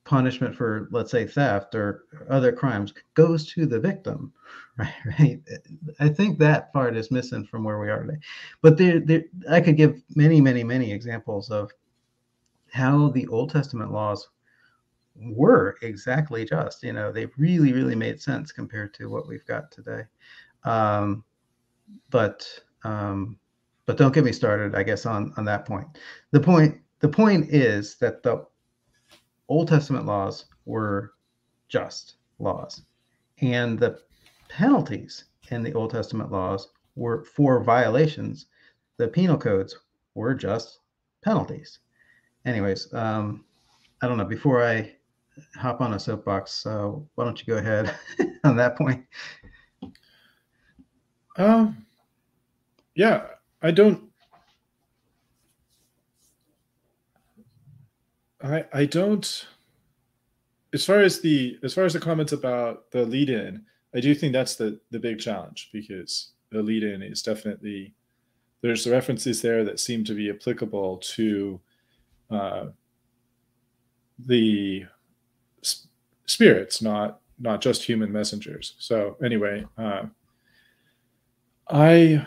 [0.04, 4.32] punishment for, let's say, theft or other crimes goes to the victim,
[4.76, 4.94] right?
[5.18, 5.40] Right.
[6.00, 8.18] I think that part is missing from where we are today.
[8.60, 11.70] But there, there, I could give many, many, many examples of
[12.72, 14.28] how the Old Testament laws
[15.16, 16.82] were exactly just.
[16.82, 20.02] You know, they really, really made sense compared to what we've got today.
[20.64, 21.24] Um,
[22.10, 22.46] but
[22.84, 23.38] um,
[23.86, 25.86] but don't get me started, I guess, on on that point.
[26.30, 28.46] The point the point is that the
[29.48, 31.12] Old Testament laws were
[31.68, 32.82] just laws,
[33.40, 34.00] and the
[34.48, 38.46] penalties in the Old Testament laws were for violations.
[38.96, 39.76] The penal codes
[40.14, 40.80] were just
[41.22, 41.80] penalties.
[42.44, 43.44] Anyways, um,
[44.02, 44.24] I don't know.
[44.24, 44.94] Before I
[45.56, 46.52] hop on a soapbox.
[46.52, 47.94] So why don't you go ahead
[48.44, 49.04] on that point?
[51.36, 51.86] Um,
[52.94, 53.26] yeah,
[53.62, 54.10] I don't.
[58.44, 59.46] I I don't.
[60.72, 63.64] As far as the as far as the comments about the lead in,
[63.94, 67.94] I do think that's the the big challenge because the lead in is definitely
[68.60, 71.60] there's references there that seem to be applicable to
[72.30, 72.66] uh,
[74.18, 74.84] the
[76.26, 78.74] spirits, not not just human messengers.
[78.78, 80.04] So anyway, uh,
[81.68, 82.26] I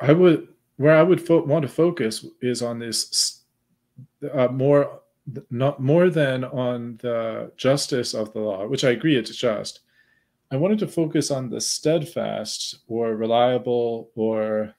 [0.00, 3.42] I would where I would want to focus is on this
[4.32, 5.00] uh, more
[5.50, 9.80] not more than on the justice of the law, which I agree it's just.
[10.50, 14.74] I wanted to focus on the steadfast or reliable or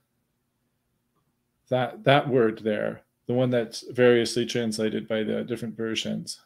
[1.70, 6.42] that that word there the one that's variously translated by the different versions.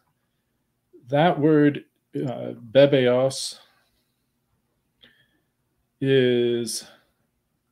[1.08, 1.86] That word,
[2.16, 3.60] uh, bebaios,
[6.00, 6.86] is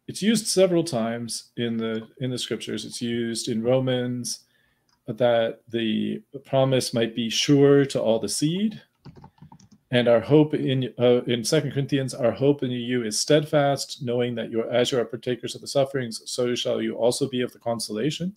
[0.08, 2.86] it's used several times in the in the scriptures.
[2.86, 4.40] It's used in Romans
[5.08, 8.82] that the promise might be sure to all the seed,
[9.92, 14.36] and our hope in uh, in Second Corinthians, our hope in you is steadfast, knowing
[14.36, 17.42] that you are as you are partakers of the sufferings, so shall you also be
[17.42, 18.36] of the consolation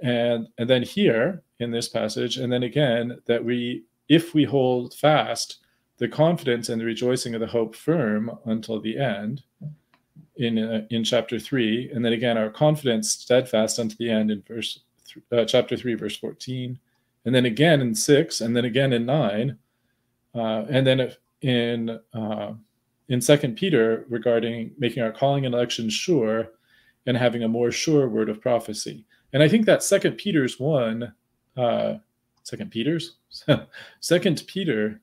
[0.00, 4.94] and and then here in this passage and then again that we if we hold
[4.94, 5.58] fast
[5.98, 9.42] the confidence and the rejoicing of the hope firm until the end
[10.38, 14.42] in uh, in chapter 3 and then again our confidence steadfast unto the end in
[14.46, 14.80] verse
[15.32, 16.78] uh, chapter 3 verse 14
[17.24, 19.56] and then again in 6 and then again in 9
[20.34, 21.12] uh, and then
[21.42, 22.52] in uh,
[23.08, 26.50] in second peter regarding making our calling and election sure
[27.06, 29.04] and having a more sure word of prophecy.
[29.32, 31.12] And I think that Second Peter's one,
[31.56, 31.94] uh,
[32.42, 33.16] Second Peter's,
[34.00, 35.00] Second Peter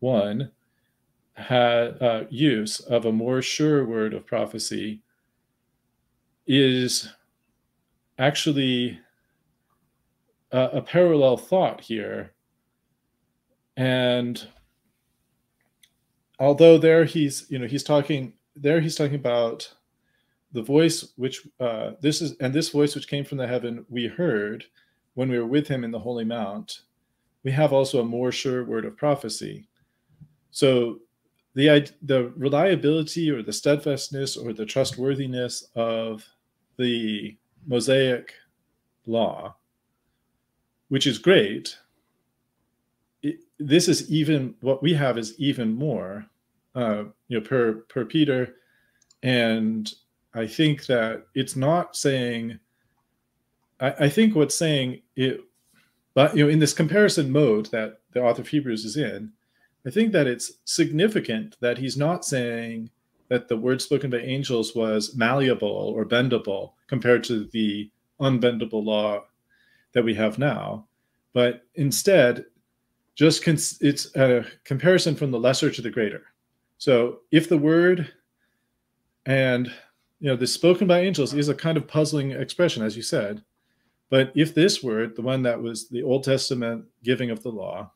[0.00, 0.50] one
[1.36, 5.02] had uh, use of a more sure word of prophecy
[6.46, 7.08] is
[8.18, 8.98] actually
[10.52, 12.32] a, a parallel thought here.
[13.76, 14.46] And
[16.38, 19.70] although there he's, you know, he's talking there he's talking about
[20.52, 24.06] the voice which uh, this is and this voice which came from the heaven we
[24.06, 24.64] heard
[25.14, 26.80] when we were with him in the holy mount
[27.44, 29.68] we have also a more sure word of prophecy
[30.50, 31.00] so
[31.56, 36.24] the the reliability or the steadfastness or the trustworthiness of
[36.78, 37.36] the
[37.66, 38.32] mosaic
[39.06, 39.56] law
[40.88, 41.76] which is great
[43.22, 46.24] it, this is even what we have is even more
[46.76, 48.54] uh, you know per per peter
[49.22, 49.92] and
[50.36, 52.58] I think that it's not saying.
[53.80, 55.40] I, I think what's saying it,
[56.14, 59.32] but you know, in this comparison mode that the author of Hebrews is in,
[59.86, 62.90] I think that it's significant that he's not saying
[63.28, 69.24] that the word spoken by angels was malleable or bendable compared to the unbendable law
[69.92, 70.86] that we have now,
[71.32, 72.46] but instead,
[73.14, 76.22] just cons- it's a comparison from the lesser to the greater.
[76.78, 78.12] So if the word
[79.24, 79.72] and
[80.20, 83.42] you know the spoken by angels is a kind of puzzling expression, as you said,
[84.10, 87.92] but if this word, the one that was the Old Testament giving of the law,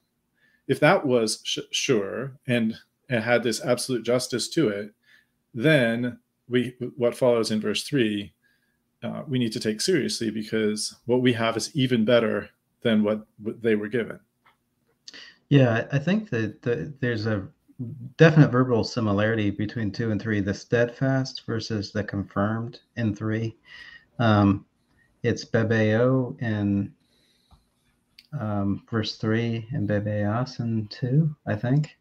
[0.71, 2.79] if that was sh- sure and,
[3.11, 4.95] had this absolute justice to it,
[5.53, 6.17] then
[6.49, 8.33] we what follows in verse three,
[9.03, 12.49] uh, we need to take seriously because what we have is even better
[12.83, 14.21] than what, what they were given.
[15.49, 17.49] Yeah, I think that the, there's a
[18.17, 20.39] definite verbal similarity between two and three.
[20.39, 23.57] The steadfast versus the confirmed in three.
[24.21, 24.65] Um,
[25.25, 26.93] it's bebeo in
[28.39, 31.35] um, verse three and bebaios in two.
[31.47, 31.97] I think.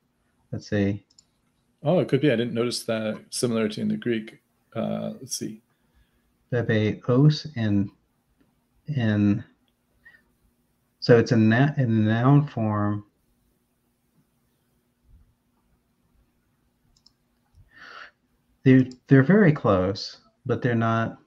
[0.52, 1.06] Let's see.
[1.84, 2.32] Oh, it could be.
[2.32, 4.40] I didn't notice that similarity in the Greek.
[4.76, 5.62] Uh, let's see.
[6.52, 7.92] Bebaios in
[8.88, 9.44] in
[11.00, 13.06] so it's a na- in noun form.
[18.64, 21.18] They're they're very close, but they're not.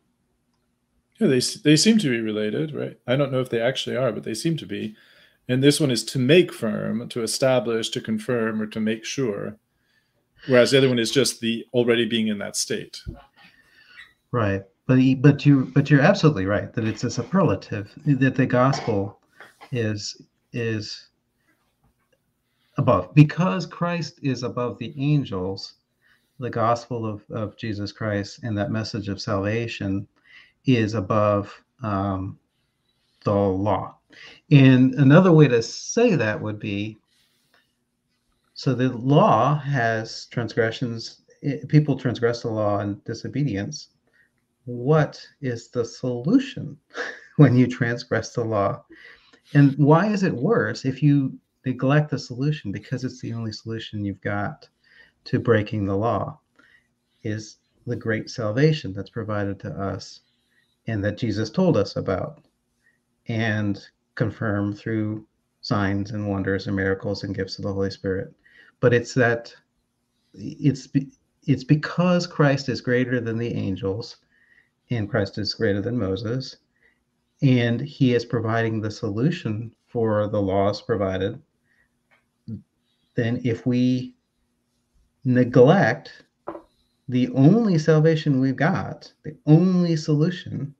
[1.23, 2.99] Yeah, they they seem to be related, right?
[3.07, 4.97] I don't know if they actually are, but they seem to be.
[5.49, 9.57] And this one is to make firm, to establish, to confirm, or to make sure.
[10.49, 13.03] Whereas the other one is just the already being in that state.
[14.33, 19.21] Right, but but you but you're absolutely right that it's a superlative that the gospel
[19.71, 21.07] is is
[22.79, 25.75] above because Christ is above the angels.
[26.41, 30.09] The gospel of, of Jesus Christ and that message of salvation
[30.65, 31.53] is above
[31.83, 32.39] um,
[33.25, 33.97] the law.
[34.51, 36.99] And another way to say that would be
[38.55, 41.23] so the law has transgressions,
[41.69, 43.89] people transgress the law and disobedience.
[44.67, 46.77] What is the solution
[47.39, 48.85] when you transgress the law?
[49.55, 54.05] And why is it worse if you neglect the solution because it's the only solution
[54.05, 54.69] you've got
[55.25, 56.39] to breaking the law
[57.23, 60.21] is the great salvation that's provided to us
[60.87, 62.41] and that Jesus told us about
[63.29, 65.27] and confirmed through
[65.61, 68.35] signs and wonders and miracles and gifts of the Holy Spirit.
[68.81, 69.55] But it's that
[70.35, 70.89] it's
[71.45, 74.17] it's because Christ is greater than the angels
[74.91, 76.57] and Christ is greater than Moses
[77.43, 81.41] and he is providing the solution for the laws provided
[83.15, 84.15] then if we
[85.25, 86.25] neglect
[87.09, 90.75] the only salvation we've got the only solution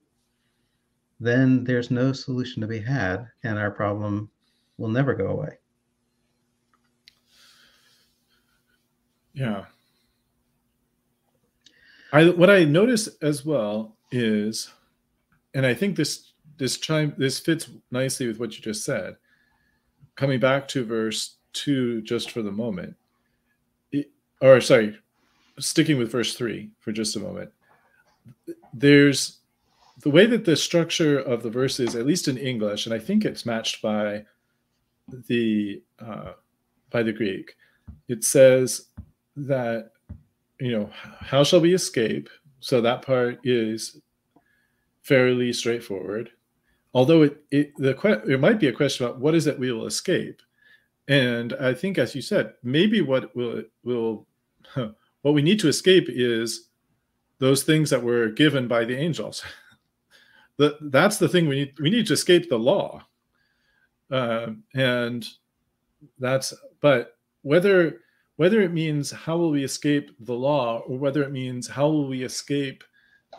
[1.19, 4.29] then there's no solution to be had and our problem
[4.77, 5.57] will never go away
[9.33, 9.65] yeah
[12.11, 14.71] i what i notice as well is
[15.53, 19.17] and i think this this chime this fits nicely with what you just said.
[20.15, 22.95] Coming back to verse two, just for the moment,
[23.91, 24.11] it,
[24.41, 24.97] or sorry,
[25.59, 27.51] sticking with verse three for just a moment.
[28.73, 29.39] There's
[29.99, 32.99] the way that the structure of the verse is, at least in English, and I
[32.99, 34.25] think it's matched by
[35.27, 36.33] the uh,
[36.89, 37.55] by the Greek.
[38.07, 38.87] It says
[39.35, 39.91] that
[40.59, 42.29] you know how shall we escape?
[42.59, 43.99] So that part is
[45.01, 46.31] fairly straightforward
[46.93, 47.95] although it, it the
[48.27, 50.41] it might be a question about what is it we will escape
[51.07, 54.25] and i think as you said maybe what will will
[55.23, 56.69] what we need to escape is
[57.39, 59.43] those things that were given by the angels
[60.57, 63.03] the, that's the thing we need we need to escape the law
[64.11, 65.27] uh, and
[66.19, 67.99] that's but whether
[68.37, 72.07] whether it means how will we escape the law or whether it means how will
[72.07, 72.83] we escape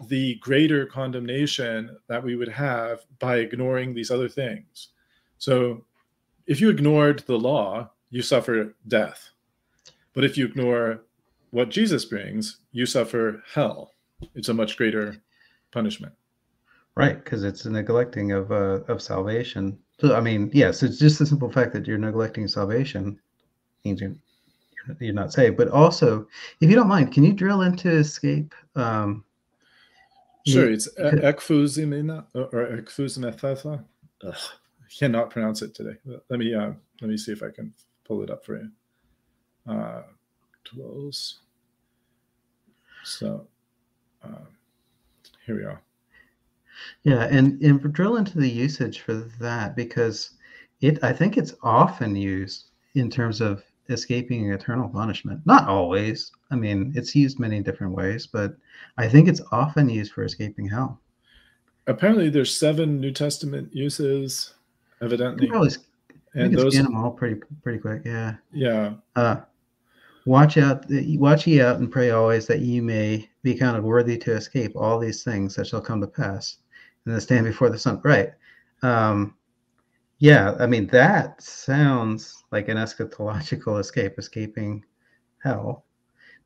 [0.09, 4.89] the greater condemnation that we would have by ignoring these other things.
[5.39, 5.85] So,
[6.47, 9.31] if you ignored the law, you suffer death.
[10.13, 11.05] But if you ignore
[11.55, 13.93] what Jesus brings, you suffer hell.
[14.35, 15.17] It's a much greater
[15.71, 16.13] punishment.
[16.97, 19.79] Right, because it's a neglecting of uh, of salvation.
[20.01, 23.21] So, I mean, yes, it's just the simple fact that you're neglecting salvation
[23.85, 24.15] means you're
[25.01, 25.57] you're not saved.
[25.57, 26.27] But also,
[26.61, 28.55] if you don't mind, can you drill into escape?
[28.77, 29.25] Um,
[30.47, 33.83] Sure, it's ekfuzimina or ekfuzimethatha.
[34.23, 34.35] I
[34.99, 35.97] cannot pronounce it today.
[36.29, 37.73] Let me uh, let me see if I can
[38.05, 38.71] pull it up for you.
[39.67, 40.03] Uh,
[40.65, 41.41] tools.
[43.05, 43.47] So
[44.25, 44.47] uh,
[45.47, 45.81] here we are.
[47.05, 50.31] Yeah, and and drill into the usage for that because
[50.81, 55.41] it I think it's often used in terms of escaping eternal punishment.
[55.45, 56.33] Not always.
[56.51, 58.57] I mean, it's used many different ways, but
[58.97, 61.01] I think it's often used for escaping hell.
[61.87, 64.55] Apparently, there's seven New Testament uses,
[65.03, 65.49] evidently.
[65.49, 65.71] Probably,
[66.35, 68.03] and those those, them all pretty pretty quick.
[68.05, 68.37] Yeah.
[68.53, 69.37] yeah, Uh,
[70.25, 74.33] watch out, watch ye out, and pray always that ye may be counted worthy to
[74.33, 76.59] escape all these things that shall come to pass,
[77.05, 78.01] and then stand before the Son.
[78.03, 78.33] Right.
[78.83, 79.37] Um,
[80.19, 84.85] yeah, I mean that sounds like an eschatological escape, escaping
[85.43, 85.85] hell.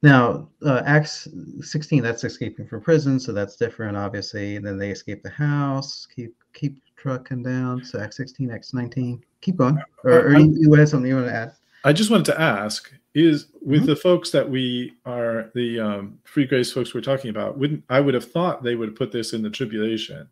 [0.02, 1.26] Now, uh, Acts
[1.60, 4.54] 16, that's escaping from prison, so that's different, obviously.
[4.54, 7.84] And then they escape the house, keep keep trucking down.
[7.84, 9.24] So Acts 16, Acts 19.
[9.40, 9.78] Keep going.
[10.04, 11.52] Or, or you, you had something you want to add?
[11.84, 12.92] I just wanted to ask:
[13.26, 13.86] is with Mhm.
[13.86, 17.58] the folks that we are the um, free grace folks we're talking about?
[17.58, 20.28] Wouldn't I would have thought they would put this in the tribulation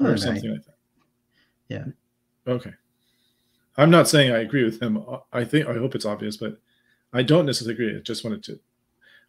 [0.00, 0.18] Oh, or right.
[0.18, 0.76] something like that?
[1.68, 1.84] Yeah.
[2.46, 2.72] Okay.
[3.76, 5.02] I'm not saying I agree with him.
[5.32, 6.60] I think I hope it's obvious, but
[7.12, 7.96] I don't necessarily agree.
[7.96, 8.52] I just wanted to.
[8.54, 8.60] All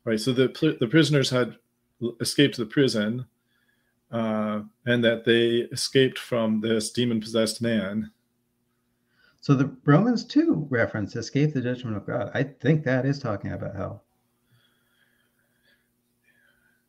[0.06, 0.20] right.
[0.20, 1.56] So the pl- the prisoners had
[2.20, 3.26] escaped the prison,
[4.12, 8.12] uh, and that they escaped from this demon possessed man.
[9.50, 12.30] So the Romans 2 reference, escape the judgment of God.
[12.36, 14.04] I think that is talking about hell.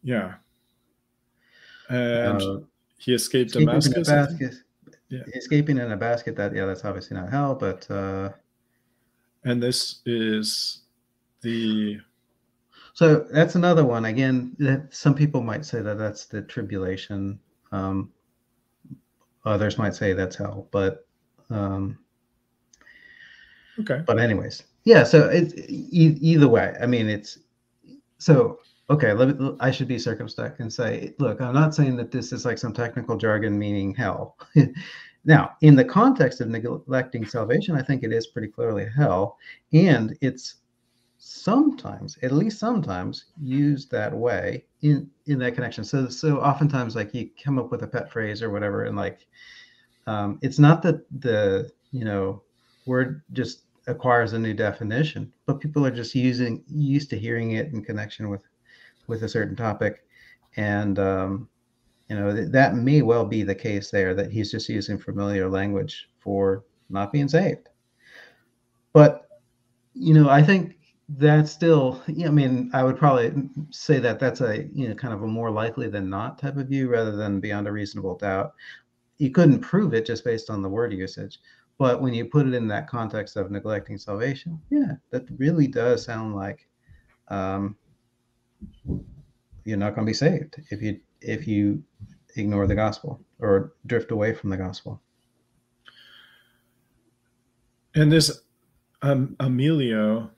[0.03, 0.35] Yeah.
[1.89, 2.59] And Uh,
[2.99, 4.09] he escaped escaping Damascus.
[4.09, 4.41] in a I think?
[4.41, 4.63] basket.
[5.09, 5.23] Yeah.
[5.37, 8.29] Escaping in a basket, that, yeah, that's obviously not hell, but uh,
[9.45, 10.83] and this is
[11.41, 11.99] the
[12.93, 14.05] So that's another one.
[14.05, 17.41] Again, that some people might say that that's the tribulation.
[17.73, 18.13] Um,
[19.47, 20.69] others might say that's hell.
[20.71, 21.07] But
[21.49, 21.97] um,
[23.81, 24.03] okay.
[24.07, 25.05] but anyways, yeah.
[25.05, 26.75] So it's e- either way.
[26.81, 27.39] I mean, it's
[28.19, 29.13] so okay.
[29.13, 32.45] Let me, I should be circumspect and say, look, I'm not saying that this is
[32.45, 34.37] like some technical jargon meaning hell.
[35.25, 39.39] now, in the context of neglecting salvation, I think it is pretty clearly hell,
[39.73, 40.57] and it's
[41.23, 47.13] sometimes at least sometimes used that way in in that connection so so oftentimes like
[47.13, 49.27] you come up with a pet phrase or whatever and like
[50.07, 52.43] um it's not that the you know
[52.87, 57.73] word just acquires a new definition but people are just using used to hearing it
[57.73, 58.45] in connection with
[59.07, 60.05] with a certain topic.
[60.57, 61.49] And um
[62.09, 65.49] you know th- that may well be the case there that he's just using familiar
[65.49, 67.69] language for not being saved.
[68.93, 69.27] But
[69.95, 70.77] you know i think
[71.17, 73.33] that's still yeah, i mean i would probably
[73.71, 76.69] say that that's a you know kind of a more likely than not type of
[76.69, 78.55] view rather than beyond a reasonable doubt.
[79.19, 81.41] You couldn't prove it just based on the word usage
[81.81, 86.05] but when you put it in that context of neglecting salvation yeah that really does
[86.05, 86.69] sound like
[87.29, 87.77] um,
[89.65, 91.83] you're not going to be saved if you if you
[92.37, 95.01] ignore the gospel or drift away from the gospel
[97.95, 98.43] And this
[99.03, 100.31] um, Emilio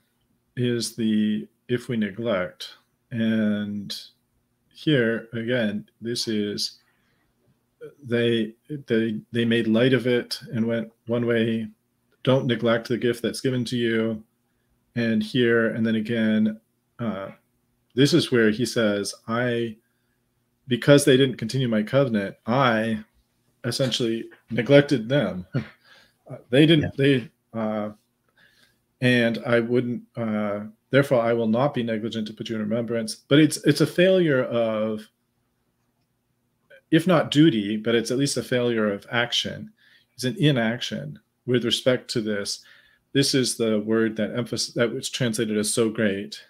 [0.55, 2.77] is the if we neglect.
[3.11, 3.95] And
[4.73, 6.79] here again, this is
[8.03, 8.53] they
[8.87, 11.67] they they made light of it and went one way,
[12.23, 14.23] don't neglect the gift that's given to you.
[14.95, 16.59] And here and then again,
[16.99, 17.29] uh,
[17.95, 19.77] this is where he says, I
[20.67, 23.03] because they didn't continue my covenant, I
[23.63, 25.45] essentially neglected them.
[26.25, 27.89] Uh, they didn't they uh,
[29.03, 30.03] and I wouldn't.
[30.15, 33.15] Uh, therefore, I will not be negligent to put you in remembrance.
[33.15, 35.01] But it's it's a failure of,
[36.93, 39.71] if not duty, but it's at least a failure of action.
[40.13, 42.63] It's an inaction with respect to this.
[43.13, 46.41] This is the word that emphasis that was translated as so great.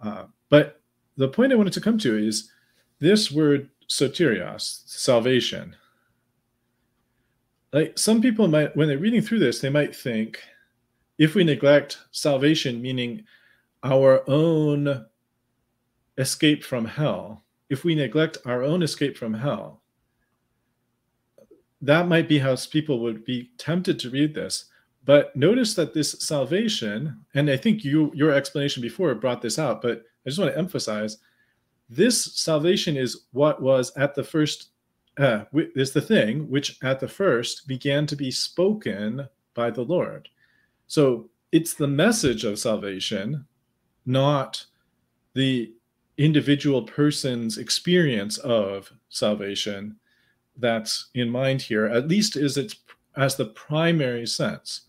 [0.00, 0.80] Uh, but
[1.16, 2.50] the point I wanted to come to is
[3.00, 5.74] this word soterios, salvation
[7.72, 10.40] like some people might when they're reading through this they might think
[11.18, 13.24] if we neglect salvation meaning
[13.82, 15.06] our own
[16.16, 19.82] escape from hell if we neglect our own escape from hell
[21.80, 24.66] that might be how people would be tempted to read this
[25.04, 29.80] but notice that this salvation and i think you your explanation before brought this out
[29.80, 31.18] but i just want to emphasize
[31.88, 34.70] this salvation is what was at the first
[35.18, 35.44] uh,
[35.74, 40.28] is the thing which at the first began to be spoken by the Lord.
[40.86, 43.44] So it's the message of salvation,
[44.06, 44.64] not
[45.34, 45.72] the
[46.18, 49.96] individual person's experience of salvation
[50.56, 52.76] that's in mind here, at least is its
[53.16, 54.82] as the primary sense.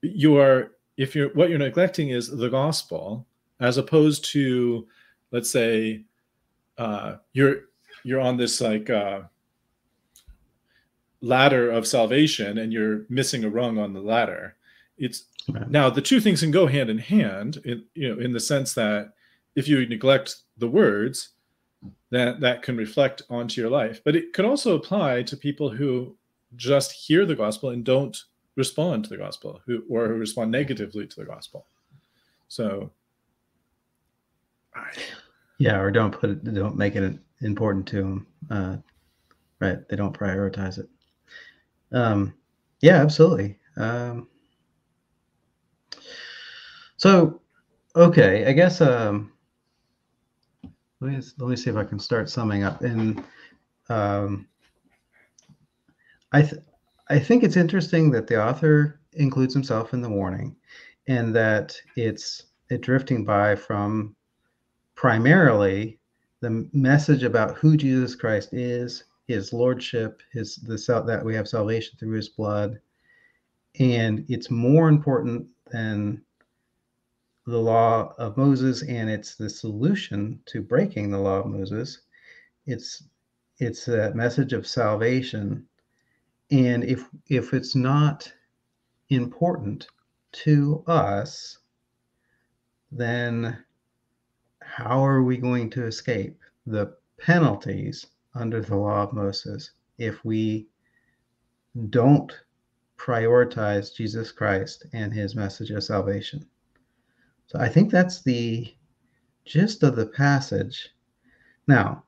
[0.00, 3.26] You are, if you're, what you're neglecting is the gospel,
[3.60, 4.86] as opposed to,
[5.30, 6.04] let's say,
[6.78, 7.62] uh, you're,
[8.04, 9.22] you're on this like, uh,
[11.22, 14.56] ladder of salvation and you're missing a rung on the ladder
[14.98, 15.24] it's.
[15.68, 18.74] Now, the two things can go hand in hand, in, you know, in the sense
[18.74, 19.12] that
[19.56, 21.30] if you neglect the words,
[22.10, 24.00] that that can reflect onto your life.
[24.04, 26.16] But it could also apply to people who
[26.54, 28.16] just hear the gospel and don't
[28.54, 31.66] respond to the gospel, who or who respond negatively to the gospel.
[32.48, 32.92] So,
[35.58, 38.26] yeah, or don't put it, don't make it important to them.
[38.50, 38.76] Uh,
[39.60, 39.88] right?
[39.88, 40.88] They don't prioritize it.
[41.92, 42.34] Um,
[42.80, 43.58] yeah, absolutely.
[43.76, 44.28] Um,
[46.96, 47.40] so,
[47.94, 49.32] okay, I guess um,
[51.00, 52.82] let me let me see if I can start summing up.
[52.82, 53.22] And
[53.88, 54.46] um,
[56.32, 56.62] I th-
[57.08, 60.56] I think it's interesting that the author includes himself in the warning,
[61.06, 64.16] and that it's it drifting by from
[64.94, 65.98] primarily
[66.40, 71.96] the message about who Jesus Christ is, his lordship, his the that we have salvation
[71.98, 72.80] through his blood,
[73.78, 76.22] and it's more important than
[77.46, 82.00] the law of Moses and it's the solution to breaking the law of Moses.
[82.66, 83.04] It's
[83.58, 85.68] it's that message of salvation.
[86.50, 88.32] And if if it's not
[89.10, 89.86] important
[90.32, 91.58] to us,
[92.90, 93.64] then
[94.60, 100.66] how are we going to escape the penalties under the law of Moses if we
[101.90, 102.32] don't
[102.98, 106.44] prioritize Jesus Christ and his message of salvation?
[107.46, 108.74] So I think that's the
[109.44, 110.90] gist of the passage.
[111.68, 112.04] Now,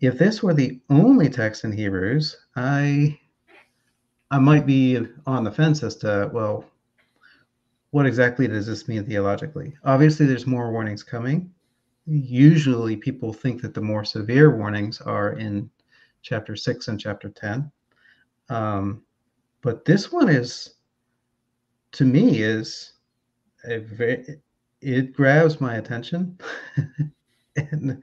[0.00, 3.18] if this were the only text in Hebrews, I
[4.30, 6.64] I might be on the fence as to well,
[7.90, 9.76] what exactly does this mean theologically?
[9.84, 11.52] Obviously, there's more warnings coming.
[12.06, 15.70] Usually, people think that the more severe warnings are in
[16.22, 17.70] chapter six and chapter ten,
[18.48, 19.02] um,
[19.60, 20.74] but this one is,
[21.92, 22.94] to me, is
[23.64, 24.40] a very
[24.82, 26.38] it grabs my attention.
[27.56, 28.02] and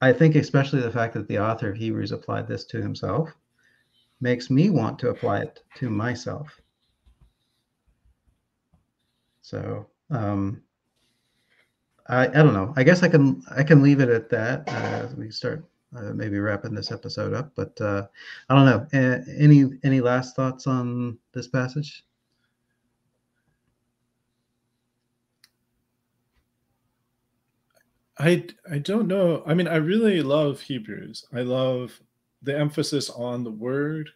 [0.00, 3.30] I think, especially the fact that the author of Hebrews applied this to himself
[4.20, 6.60] makes me want to apply it to myself.
[9.42, 10.62] So, um,
[12.08, 12.72] I, I don't know.
[12.76, 15.64] I guess I can I can leave it at that uh, we start
[15.96, 17.52] uh, maybe wrapping this episode up.
[17.54, 18.06] But uh,
[18.48, 19.24] I don't know.
[19.38, 22.05] any any last thoughts on this passage?
[28.18, 29.42] I I don't know.
[29.46, 31.26] I mean, I really love Hebrews.
[31.34, 32.00] I love
[32.42, 34.10] the emphasis on the word,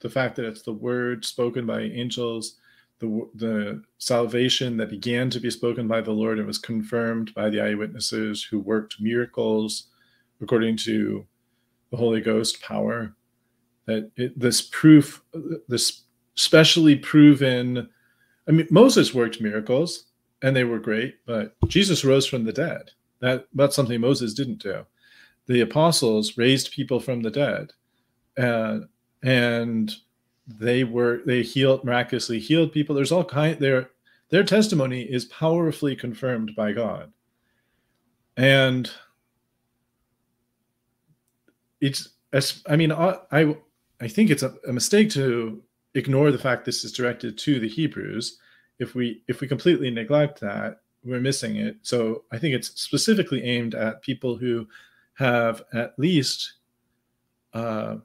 [0.00, 2.56] the fact that it's the word spoken by angels,
[3.00, 7.50] the the salvation that began to be spoken by the Lord and was confirmed by
[7.50, 9.88] the eyewitnesses who worked miracles
[10.40, 11.26] according to
[11.90, 13.14] the Holy Ghost power.
[13.86, 15.22] That it, this proof,
[15.68, 16.04] this
[16.36, 17.88] specially proven.
[18.48, 20.06] I mean, Moses worked miracles
[20.42, 22.90] and they were great, but Jesus rose from the dead.
[23.20, 24.84] That that's something Moses didn't do.
[25.46, 27.72] The apostles raised people from the dead,
[28.38, 28.80] uh,
[29.22, 29.94] and
[30.46, 32.94] they were they healed miraculously healed people.
[32.94, 33.90] There's all kind their
[34.30, 37.12] their testimony is powerfully confirmed by God,
[38.36, 38.90] and
[41.80, 43.56] it's as I mean I
[44.00, 45.62] I think it's a, a mistake to
[45.94, 48.38] ignore the fact this is directed to the Hebrews
[48.78, 51.76] if we if we completely neglect that we're missing it.
[51.82, 54.66] So i think it's specifically aimed at people who
[55.14, 56.54] have at least
[57.52, 57.96] uh,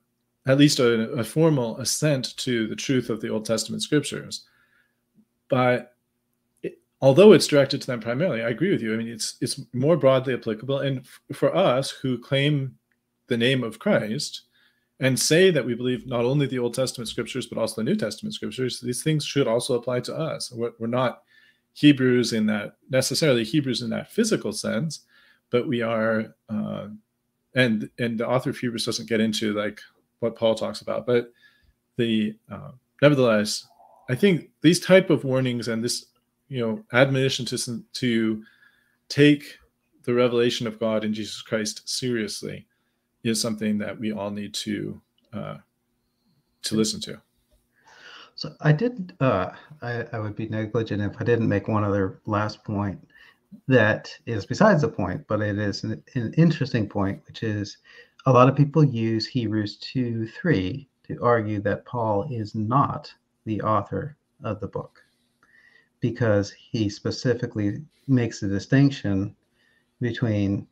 [0.46, 4.46] at least a, a formal assent to the truth of the old testament scriptures.
[5.48, 5.96] But
[7.02, 8.94] although it's directed to them primarily i agree with you.
[8.94, 10.80] I mean it's it's more broadly applicable.
[10.80, 12.76] And f- for us who claim
[13.28, 14.44] the name of christ
[15.00, 17.96] and say that we believe not only the Old Testament scriptures, but also the New
[17.96, 20.52] Testament scriptures, these things should also apply to us.
[20.52, 21.24] We're, we're not
[21.74, 25.02] Hebrews in that necessarily Hebrews in that physical sense,
[25.50, 26.88] but we are, uh,
[27.56, 29.80] and and the author of Hebrews doesn't get into like
[30.20, 31.32] what Paul talks about, but
[31.96, 32.72] the uh,
[33.02, 33.66] nevertheless,
[34.10, 36.08] I think these type of warnings and this
[36.50, 38.44] you know admonition to to
[39.08, 39.58] take
[40.04, 42.66] the revelation of God in Jesus Christ seriously
[43.24, 45.02] is something that we all need to
[45.34, 45.58] uh,
[46.64, 47.22] to listen to.
[48.36, 49.14] So I did.
[49.20, 49.52] Uh,
[49.82, 53.06] I, I would be negligent if I didn't make one other last point
[53.68, 57.78] that is besides the point, but it is an, an interesting point, which is
[58.26, 63.14] a lot of people use Hebrews two three to argue that Paul is not
[63.46, 65.02] the author of the book
[66.00, 69.36] because he specifically makes a distinction
[70.00, 70.66] between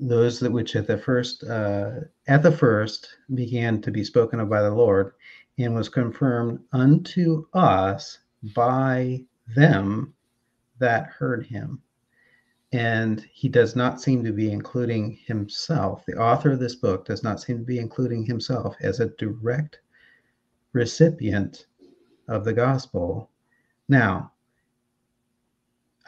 [0.00, 4.48] those that which at the first uh, at the first began to be spoken of
[4.48, 5.12] by the Lord,
[5.58, 8.18] and was confirmed unto us
[8.54, 9.24] by
[9.54, 10.14] them
[10.78, 11.80] that heard him.
[12.72, 16.04] And he does not seem to be including himself.
[16.06, 19.78] The author of this book does not seem to be including himself as a direct
[20.72, 21.66] recipient
[22.26, 23.30] of the gospel.
[23.88, 24.32] Now,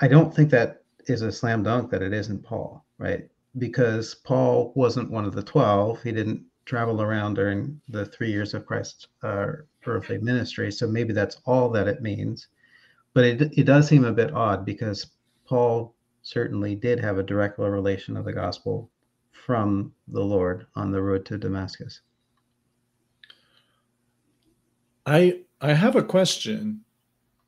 [0.01, 3.28] I don't think that is a slam dunk that it isn't Paul, right?
[3.59, 6.02] Because Paul wasn't one of the 12.
[6.02, 9.46] He didn't travel around during the three years of Christ's uh,
[9.86, 10.70] earthly ministry.
[10.70, 12.48] So maybe that's all that it means.
[13.14, 15.07] But it, it does seem a bit odd because
[15.46, 18.90] Paul certainly did have a direct revelation of the gospel
[19.30, 22.00] from the Lord on the road to Damascus.
[25.07, 26.80] I I have a question.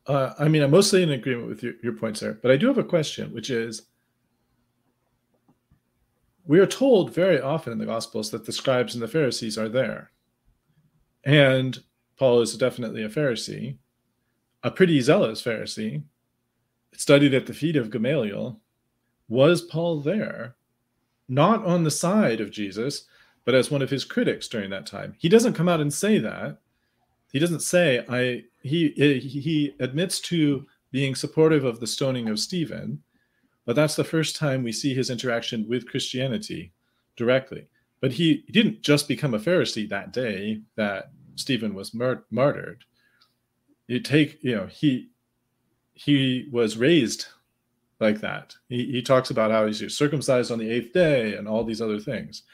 [0.07, 2.69] Uh, I mean, I'm mostly in agreement with your, your points there, but I do
[2.69, 3.83] have a question, which is
[6.49, 9.69] we are told very often in the Gospels that the scribes and the Pharisees are
[9.69, 10.11] there.
[11.23, 11.79] And
[12.19, 13.77] Paul is definitely a Pharisee,
[14.63, 16.03] a pretty zealous Pharisee,
[16.95, 18.61] studied at the feet of Gamaliel.
[19.29, 20.57] Was Paul there?
[21.29, 23.05] Not on the side of Jesus,
[23.45, 25.15] but as one of his critics during that time.
[25.19, 26.61] He doesn't come out and say that.
[27.31, 33.03] He doesn't say, I he he admits to being supportive of the stoning of Stephen,
[33.69, 36.73] but that's the first time we see his interaction with Christianity
[37.17, 37.67] directly.
[38.01, 42.87] But he, he didn't just become a Pharisee that day that Stephen was mur- martyred.
[43.87, 45.11] You take, you know, he
[45.93, 47.27] he was raised
[48.01, 48.57] like that.
[48.71, 52.01] He, he talks about how he's circumcised on the eighth day and all these other
[52.01, 52.45] things.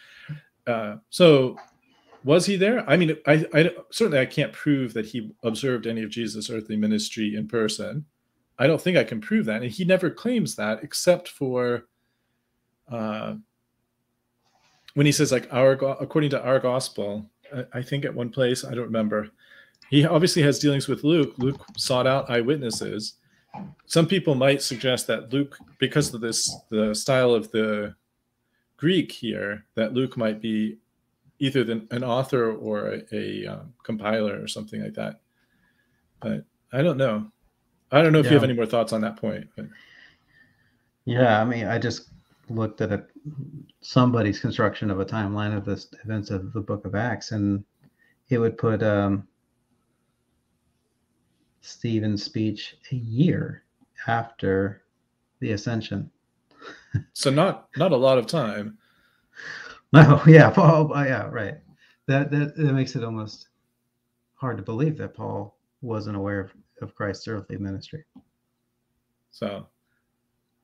[0.66, 1.56] Uh, so
[2.24, 2.90] was he there?
[2.90, 6.74] I mean, I, I certainly I can't prove that he observed any of Jesus' earthly
[6.74, 8.04] ministry in person.
[8.58, 9.62] I don't think I can prove that.
[9.62, 11.86] And he never claims that except for
[12.90, 13.34] uh,
[14.94, 17.28] when he says, like, our according to our gospel,
[17.72, 19.28] I, think at one place, I don't remember.
[19.90, 21.34] He obviously has dealings with Luke.
[21.38, 23.14] Luke sought out eyewitnesses.
[23.86, 27.94] Some people might suggest that Luke, because of this, the style of the
[28.76, 30.78] Greek here, that Luke might be
[31.38, 35.20] either the, an author or a, a um, compiler or something like that.
[36.20, 37.30] But I don't know.
[37.94, 38.32] I don't know if yeah.
[38.32, 39.48] you have any more thoughts on that point.
[39.56, 39.66] But.
[41.04, 42.08] Yeah, I mean, I just
[42.48, 43.04] looked at a,
[43.80, 47.64] somebody's construction of a timeline of the events of the Book of Acts, and
[48.30, 49.28] it would put um,
[51.60, 53.62] Stephen's speech a year
[54.08, 54.82] after
[55.38, 56.10] the ascension.
[57.12, 58.76] so not not a lot of time.
[59.92, 60.90] No, yeah, Paul.
[60.94, 61.58] Yeah, right.
[62.06, 63.48] That that that makes it almost
[64.34, 66.52] hard to believe that Paul wasn't aware of
[66.82, 68.04] of Christ's earthly ministry.
[69.30, 69.66] So,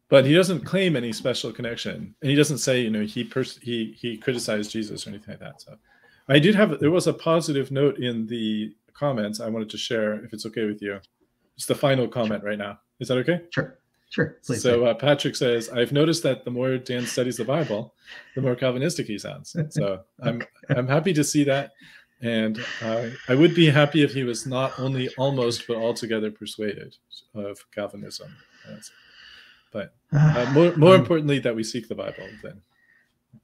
[0.08, 3.58] but he doesn't claim any special connection, and he doesn't say, you know, he pers-
[3.58, 5.60] he he criticized Jesus or anything like that.
[5.60, 5.76] So,
[6.28, 10.24] I did have there was a positive note in the comments I wanted to share,
[10.24, 11.00] if it's okay with you.
[11.56, 12.78] It's the final comment right now.
[13.00, 13.42] Is that okay?
[13.50, 13.78] Sure.
[14.10, 14.38] Sure.
[14.44, 17.94] Please so uh, Patrick says, I've noticed that the more Dan studies the Bible,
[18.34, 19.56] the more Calvinistic he sounds.
[19.70, 21.72] So I'm I'm happy to see that.
[22.22, 26.96] And uh, I would be happy if he was not only almost, but altogether persuaded
[27.34, 28.34] of Calvinism.
[29.72, 32.28] But uh, more, more um, importantly, that we seek the Bible.
[32.42, 32.60] Then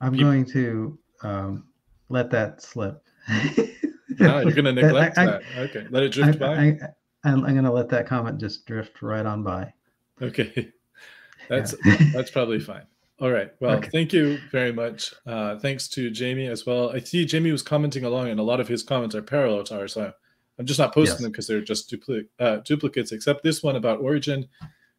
[0.01, 1.65] I'm People, going to um,
[2.09, 3.03] let that slip.
[3.29, 5.43] no, you're going to neglect I, I, that.
[5.57, 6.79] Okay, let it drift I, by.
[7.25, 9.73] I, am going to let that comment just drift right on by.
[10.21, 10.73] Okay,
[11.49, 11.97] that's yeah.
[12.13, 12.85] that's probably fine.
[13.19, 13.51] All right.
[13.61, 13.89] Well, okay.
[13.89, 15.15] thank you very much.
[15.27, 16.91] Uh, thanks to Jamie as well.
[16.91, 19.79] I see Jamie was commenting along, and a lot of his comments are parallel to
[19.79, 19.95] ours.
[19.95, 20.13] So
[20.59, 21.23] I'm just not posting yes.
[21.23, 24.47] them because they're just dupli- uh, duplicates, except this one about Origen.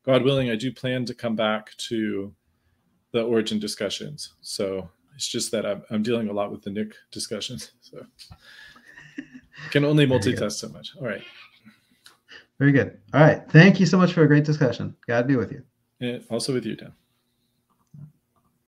[0.03, 2.33] God willing, I do plan to come back to
[3.11, 4.33] the Origen discussions.
[4.41, 7.71] So it's just that I'm, I'm dealing a lot with the Nick discussions.
[7.81, 8.05] So
[9.71, 10.91] can only multitask so much.
[10.99, 11.23] All right.
[12.59, 12.99] Very good.
[13.13, 13.41] All right.
[13.49, 14.95] Thank you so much for a great discussion.
[15.07, 15.63] God be with you.
[16.01, 16.91] And also with you, Dan.